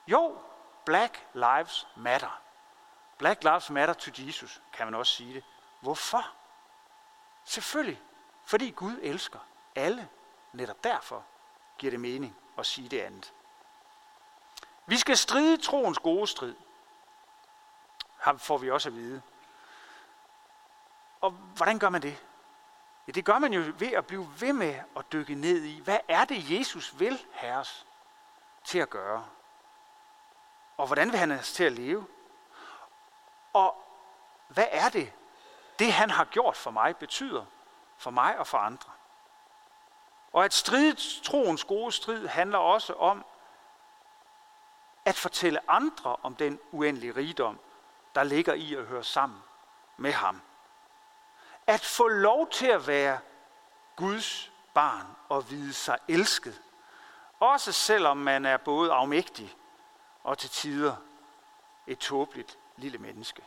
Jo, 0.07 0.38
Black 0.85 1.26
Lives 1.33 1.88
Matter. 1.96 2.40
Black 3.18 3.44
Lives 3.44 3.70
Matter 3.70 3.94
to 3.94 4.11
Jesus, 4.18 4.62
kan 4.72 4.87
man 4.87 4.94
også 4.94 5.12
sige 5.12 5.35
det. 5.35 5.44
Hvorfor? 5.81 6.24
Selvfølgelig, 7.44 8.02
fordi 8.44 8.70
Gud 8.70 8.98
elsker 9.02 9.38
alle. 9.74 10.09
Netop 10.52 10.85
derfor 10.85 11.24
giver 11.78 11.90
det 11.90 12.00
mening 12.00 12.37
at 12.59 12.66
sige 12.66 12.88
det 12.88 13.00
andet. 13.00 13.33
Vi 14.87 14.99
skal 14.99 15.16
stride 15.16 15.57
troens 15.57 15.99
gode 15.99 16.27
strid. 16.27 16.55
Ham 18.18 18.38
får 18.38 18.59
vi 18.59 18.71
også 18.71 18.88
at 18.88 18.95
vide. 18.95 19.23
Og 21.21 21.31
hvordan 21.31 21.79
gør 21.79 21.88
man 21.88 22.03
det? 22.03 22.25
Ja, 23.07 23.12
det 23.12 23.25
gør 23.25 23.38
man 23.38 23.53
jo 23.53 23.73
ved 23.79 23.92
at 23.92 24.07
blive 24.07 24.29
ved 24.40 24.53
med 24.53 24.81
at 24.97 25.12
dykke 25.12 25.35
ned 25.35 25.62
i, 25.62 25.81
hvad 25.81 25.99
er 26.09 26.25
det, 26.25 26.51
Jesus 26.51 26.99
vil 26.99 27.27
have 27.33 27.57
os 27.57 27.87
til 28.64 28.79
at 28.79 28.90
gøre? 28.90 29.27
Og 30.77 30.87
hvordan 30.87 31.11
vil 31.11 31.18
han 31.18 31.31
have 31.31 31.40
os 31.40 31.53
til 31.53 31.64
at 31.64 31.73
leve? 31.73 32.07
Og 33.53 33.85
hvad 34.49 34.66
er 34.71 34.88
det, 34.88 35.12
det 35.79 35.92
han 35.92 36.11
har 36.11 36.25
gjort 36.25 36.57
for 36.57 36.71
mig, 36.71 36.97
betyder 36.97 37.45
for 37.97 38.11
mig 38.11 38.38
og 38.38 38.47
for 38.47 38.59
andre? 38.59 38.90
Og 40.33 40.45
at 40.45 40.53
stride 40.53 41.23
troens 41.23 41.64
gode 41.64 41.92
strid 41.92 42.27
handler 42.27 42.59
også 42.59 42.92
om 42.92 43.25
at 45.04 45.14
fortælle 45.14 45.70
andre 45.70 46.16
om 46.22 46.34
den 46.34 46.60
uendelige 46.72 47.16
rigdom, 47.16 47.60
der 48.14 48.22
ligger 48.22 48.54
i 48.54 48.74
at 48.74 48.84
høre 48.84 49.04
sammen 49.04 49.42
med 49.96 50.12
ham. 50.12 50.42
At 51.66 51.80
få 51.80 52.08
lov 52.08 52.48
til 52.48 52.66
at 52.66 52.86
være 52.86 53.18
Guds 53.96 54.52
barn 54.74 55.06
og 55.28 55.50
vide 55.50 55.72
sig 55.72 55.98
elsket. 56.08 56.62
Også 57.40 57.72
selvom 57.72 58.16
man 58.16 58.44
er 58.44 58.56
både 58.56 58.92
afmægtig 58.92 59.56
og 60.22 60.38
til 60.38 60.50
tider 60.50 60.96
et 61.86 61.98
tåbeligt 61.98 62.58
lille 62.76 62.98
menneske. 62.98 63.44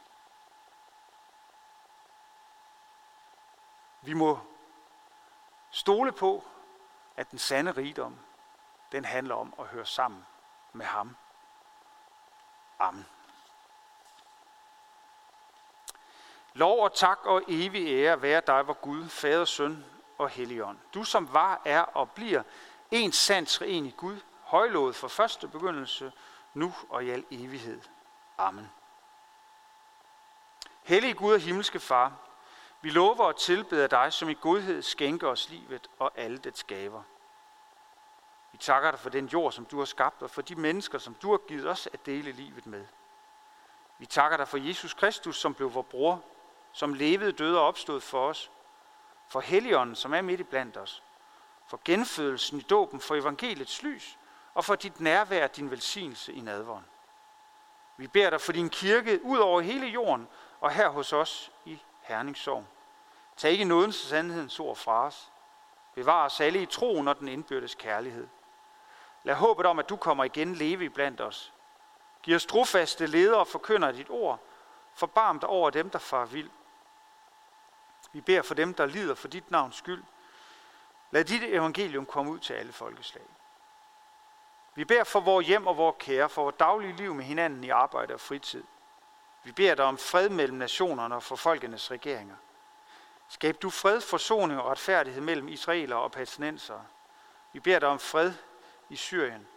Vi 4.02 4.14
må 4.14 4.40
stole 5.72 6.12
på, 6.12 6.44
at 7.18 7.32
den 7.32 7.40
sande 7.40 7.72
rigdom, 7.72 8.20
den 8.92 9.06
handler 9.06 9.36
om 9.36 9.54
at 9.60 9.66
høre 9.66 9.86
sammen 9.86 10.26
med 10.74 10.86
ham. 10.86 11.16
Amen. 12.80 13.06
Lov 16.54 16.84
og 16.84 16.94
tak 16.94 17.26
og 17.26 17.44
evig 17.48 17.88
ære 17.88 18.22
være 18.22 18.42
dig, 18.48 18.64
hvor 18.64 18.74
Gud, 18.74 19.10
Fader, 19.10 19.46
Søn 19.46 19.86
og 20.18 20.30
Helligånd. 20.30 20.78
Du 20.94 21.04
som 21.04 21.34
var, 21.34 21.62
er 21.66 21.82
og 21.82 22.12
bliver 22.12 22.44
en 22.92 23.12
sand 23.12 23.48
treenig 23.48 23.98
Gud, 23.98 24.18
højlovet 24.42 24.96
fra 24.96 25.08
første 25.08 25.48
begyndelse, 25.48 26.12
nu 26.54 26.74
og 26.90 27.06
i 27.06 27.10
al 27.10 27.26
evighed. 27.32 27.82
Amen. 28.38 28.72
Hellig 30.84 31.18
Gud 31.18 31.34
og 31.34 31.40
himmelske 31.40 31.80
Far, 31.80 32.14
vi 32.82 32.90
lover 32.90 33.26
og 33.26 33.36
tilbeder 33.36 33.88
dig, 33.88 34.14
som 34.14 34.30
i 34.30 34.34
godhed 34.34 34.82
skænker 34.82 35.28
os 35.28 35.50
livet 35.50 35.88
og 36.00 36.12
alle 36.16 36.38
dets 36.38 36.64
gaver. 36.64 37.04
Vi 38.56 38.60
takker 38.60 38.92
dig 38.92 39.00
for 39.00 39.10
den 39.10 39.26
jord, 39.26 39.52
som 39.52 39.66
du 39.66 39.78
har 39.78 39.86
skabt, 39.86 40.22
og 40.22 40.30
for 40.30 40.42
de 40.42 40.56
mennesker, 40.56 40.98
som 40.98 41.14
du 41.14 41.32
har 41.32 41.38
givet 41.38 41.68
os 41.68 41.88
at 41.94 42.06
dele 42.06 42.32
livet 42.32 42.68
med. 42.68 42.86
Vi 43.98 44.06
takker 44.06 44.38
dig 44.38 44.48
for 44.48 44.58
Jesus 44.58 44.94
Kristus, 44.94 45.38
som 45.38 45.54
blev 45.54 45.74
vores 45.74 45.88
bror, 45.90 46.24
som 46.72 46.94
levede, 46.94 47.32
døde 47.32 47.60
og 47.60 47.68
opstod 47.68 48.02
for 48.02 48.28
os, 48.28 48.52
for 49.28 49.40
Helligånden, 49.40 49.96
som 49.96 50.14
er 50.14 50.22
midt 50.22 50.40
i 50.40 50.44
blandt 50.44 50.78
os, 50.78 51.04
for 51.68 51.82
genfødelsen 51.86 52.58
i 52.58 52.62
dåben, 52.62 53.00
for 53.00 53.16
evangeliets 53.16 53.84
lys, 53.84 54.18
og 54.54 54.66
for 54.66 54.76
dit 54.76 55.00
nærvær 55.00 55.44
og 55.44 55.56
din 55.56 55.72
velsignelse 55.72 56.34
i 56.34 56.42
nadvåren. 56.42 56.86
Vi 57.98 58.08
beder 58.08 58.30
dig 58.30 58.42
for 58.42 58.52
din 58.52 58.70
kirke 58.70 59.24
ud 59.24 59.38
over 59.38 59.62
hele 59.62 59.88
jorden, 59.88 60.28
og 60.60 60.72
her 60.72 60.90
hos 60.90 61.14
os 61.14 61.52
i 61.66 61.82
Herningssorg. 62.02 62.66
Tag 63.38 63.52
ikke 63.52 63.66
nådens 63.66 64.04
og 64.04 64.10
sandhedens 64.10 64.60
ord 64.60 64.76
fra 64.76 65.06
os. 65.06 65.32
Bevar 65.96 66.26
os 66.26 66.42
alle 66.42 66.62
i 66.62 66.66
troen 66.66 67.08
og 67.08 67.20
den 67.20 67.28
indbyrdes 67.28 67.76
kærlighed. 67.76 68.28
Lad 69.26 69.36
håbet 69.36 69.66
om, 69.66 69.80
at 69.80 69.90
du 69.90 69.96
kommer 69.96 70.24
igen 70.24 70.56
leve 70.56 70.86
i 70.86 70.90
blandt 70.90 71.22
os. 71.22 71.54
Giv 72.24 72.36
os 72.36 72.46
trofaste 72.46 73.06
ledere 73.06 73.40
og 73.40 73.48
forkynder 73.48 73.92
dit 73.92 74.10
ord. 74.10 74.40
Forbarm 74.94 75.40
dig 75.40 75.50
over 75.50 75.70
dem, 75.70 75.90
der 75.90 76.00
far 76.00 76.26
vild. 76.26 76.50
Vi 78.12 78.22
beder 78.22 78.42
for 78.42 78.54
dem, 78.54 78.74
der 78.74 78.86
lider 78.86 79.16
for 79.16 79.28
dit 79.28 79.52
navns 79.52 79.76
skyld. 79.76 80.04
Lad 81.12 81.24
dit 81.24 81.44
evangelium 81.44 82.06
komme 82.06 82.32
ud 82.32 82.40
til 82.40 82.54
alle 82.54 82.74
folkeslag. 82.74 83.24
Vi 84.76 84.86
beder 84.86 85.04
for 85.04 85.20
vores 85.20 85.48
hjem 85.48 85.68
og 85.68 85.78
vores 85.78 85.96
kære, 86.00 86.30
for 86.30 86.42
vores 86.42 86.56
daglige 86.60 86.96
liv 86.96 87.14
med 87.14 87.26
hinanden 87.26 87.64
i 87.64 87.70
arbejde 87.70 88.14
og 88.14 88.20
fritid. 88.20 88.64
Vi 89.44 89.52
beder 89.52 89.76
dig 89.76 89.86
om 89.86 89.98
fred 89.98 90.30
mellem 90.30 90.58
nationerne 90.58 91.16
og 91.16 91.24
for 91.24 91.36
folkenes 91.36 91.92
regeringer. 91.92 92.36
Skab 93.28 93.62
du 93.62 93.70
fred, 93.70 94.02
forsoning 94.02 94.62
og 94.62 94.72
retfærdighed 94.72 95.22
mellem 95.22 95.48
israelere 95.48 96.00
og 96.00 96.12
palæstinensere. 96.12 96.86
Vi 97.54 97.60
beder 97.60 97.80
dig 97.80 97.90
om 97.90 98.00
fred 98.00 98.34
i 98.90 98.96
Syrien, 98.96 99.48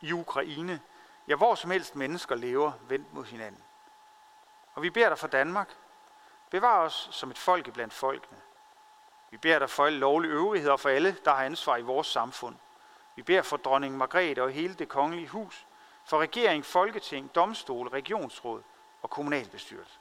i 0.00 0.12
Ukraine, 0.12 0.80
ja 1.28 1.36
hvor 1.36 1.54
som 1.54 1.70
helst 1.70 1.96
mennesker 1.96 2.34
lever 2.34 2.72
vendt 2.82 3.14
mod 3.14 3.24
hinanden. 3.24 3.62
Og 4.74 4.82
vi 4.82 4.90
beder 4.90 5.08
dig 5.08 5.18
for 5.18 5.28
Danmark. 5.28 5.76
Bevar 6.50 6.78
os 6.78 7.08
som 7.12 7.30
et 7.30 7.38
folk 7.38 7.72
blandt 7.72 7.94
folkene. 7.94 8.40
Vi 9.30 9.36
beder 9.36 9.58
dig 9.58 9.70
for 9.70 9.86
alle 9.86 9.98
lovlige 9.98 10.32
øvrigheder 10.32 10.76
for 10.76 10.88
alle, 10.88 11.16
der 11.24 11.30
har 11.30 11.44
ansvar 11.44 11.76
i 11.76 11.82
vores 11.82 12.06
samfund. 12.06 12.56
Vi 13.16 13.22
beder 13.22 13.42
for 13.42 13.56
dronning 13.56 13.96
Margrethe 13.96 14.42
og 14.42 14.50
hele 14.50 14.74
det 14.74 14.88
kongelige 14.88 15.28
hus, 15.28 15.66
for 16.04 16.18
regering, 16.18 16.64
folketing, 16.64 17.34
domstol, 17.34 17.88
regionsråd 17.88 18.62
og 19.02 19.10
kommunalbestyrelse. 19.10 19.98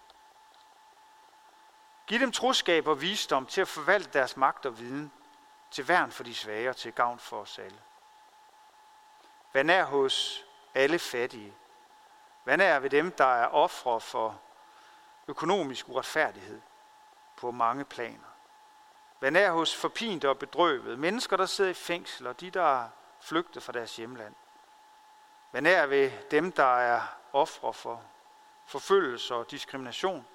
Giv 2.08 2.20
dem 2.20 2.32
troskab 2.32 2.88
og 2.88 3.02
visdom 3.02 3.46
til 3.46 3.62
at 3.62 3.68
forvalte 3.68 4.10
deres 4.14 4.38
magt 4.38 4.66
og 4.66 4.80
viden, 4.80 5.12
til 5.72 5.88
værn 5.88 6.12
for 6.12 6.24
de 6.24 6.36
svage 6.36 6.70
og 6.70 6.76
til 6.76 6.94
gavn 6.94 7.20
for 7.20 7.42
os 7.42 7.60
alle. 7.60 7.80
Vær 9.54 9.64
nær 9.64 9.84
hos 9.84 10.46
alle 10.74 11.00
fattige. 11.00 11.54
Vær 12.46 12.56
nær 12.56 12.80
ved 12.80 12.90
dem, 12.90 13.12
der 13.12 13.26
er 13.26 13.48
ofre 13.48 14.02
for 14.02 14.42
økonomisk 15.28 15.90
uretfærdighed 15.90 16.62
på 17.38 17.52
mange 17.52 17.86
planer. 17.86 18.28
Vær 19.20 19.30
nær 19.30 19.52
hos 19.52 19.76
forpinte 19.76 20.30
og 20.30 20.40
bedrøvede, 20.40 20.98
mennesker, 20.98 21.38
der 21.38 21.46
sidder 21.46 21.72
i 21.72 21.74
fængsel, 21.74 22.28
og 22.28 22.40
de, 22.40 22.52
der 22.52 22.84
er 22.84 22.90
flygtet 23.20 23.64
fra 23.64 23.74
deres 23.74 23.96
hjemland. 23.96 24.36
Vær 25.52 25.60
nær 25.60 25.86
ved 25.86 26.12
dem, 26.32 26.52
der 26.52 26.78
er 26.78 27.02
ofre 27.34 27.74
for 27.74 28.02
forfølgelse 28.66 29.36
og 29.36 29.52
diskrimination. 29.52 30.28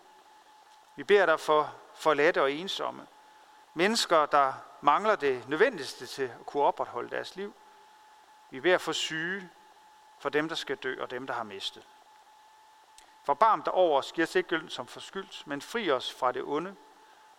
Vi 0.97 1.05
beder 1.05 1.27
dig 1.27 1.41
for 1.41 1.75
forladte 1.95 2.43
og 2.43 2.53
ensomme. 2.53 3.07
Mennesker, 3.75 4.27
der 4.27 4.53
mangler 4.81 5.17
det 5.17 5.49
nødvendigste 5.49 6.07
til 6.07 6.23
at 6.23 6.47
kunne 6.47 6.63
opretholde 6.63 7.11
deres 7.11 7.37
liv. 7.37 7.55
Vi 8.51 8.61
beder 8.61 8.79
for 8.79 8.93
syge, 8.93 9.51
for 10.19 10.29
dem, 10.29 10.49
der 10.49 10.55
skal 10.55 10.77
dø, 10.77 11.03
og 11.03 11.11
dem, 11.11 11.27
der 11.27 11.35
har 11.35 11.43
mistet. 11.43 11.87
Forbarm 13.25 13.63
dig 13.63 13.73
over 13.73 13.99
os, 13.99 14.13
giv 14.13 14.23
os 14.23 14.35
ikke 14.35 14.61
som 14.69 14.87
forskyldt, 14.87 15.47
men 15.47 15.63
fri 15.63 15.91
os 15.91 16.13
fra 16.13 16.33
det 16.33 16.43
onde, 16.43 16.77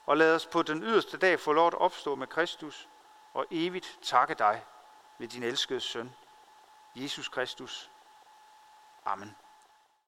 og 0.05 0.17
lad 0.17 0.35
os 0.35 0.45
på 0.45 0.63
den 0.63 0.83
yderste 0.83 1.17
dag 1.17 1.39
få 1.39 1.53
lov 1.53 1.67
at 1.67 1.73
opstå 1.73 2.15
med 2.15 2.27
Kristus, 2.27 2.89
og 3.33 3.45
evigt 3.51 3.99
takke 4.01 4.33
dig 4.33 4.65
ved 5.17 5.27
din 5.27 5.43
elskede 5.43 5.79
søn, 5.79 6.15
Jesus 6.95 7.29
Kristus. 7.29 7.91
Amen. 9.05 9.35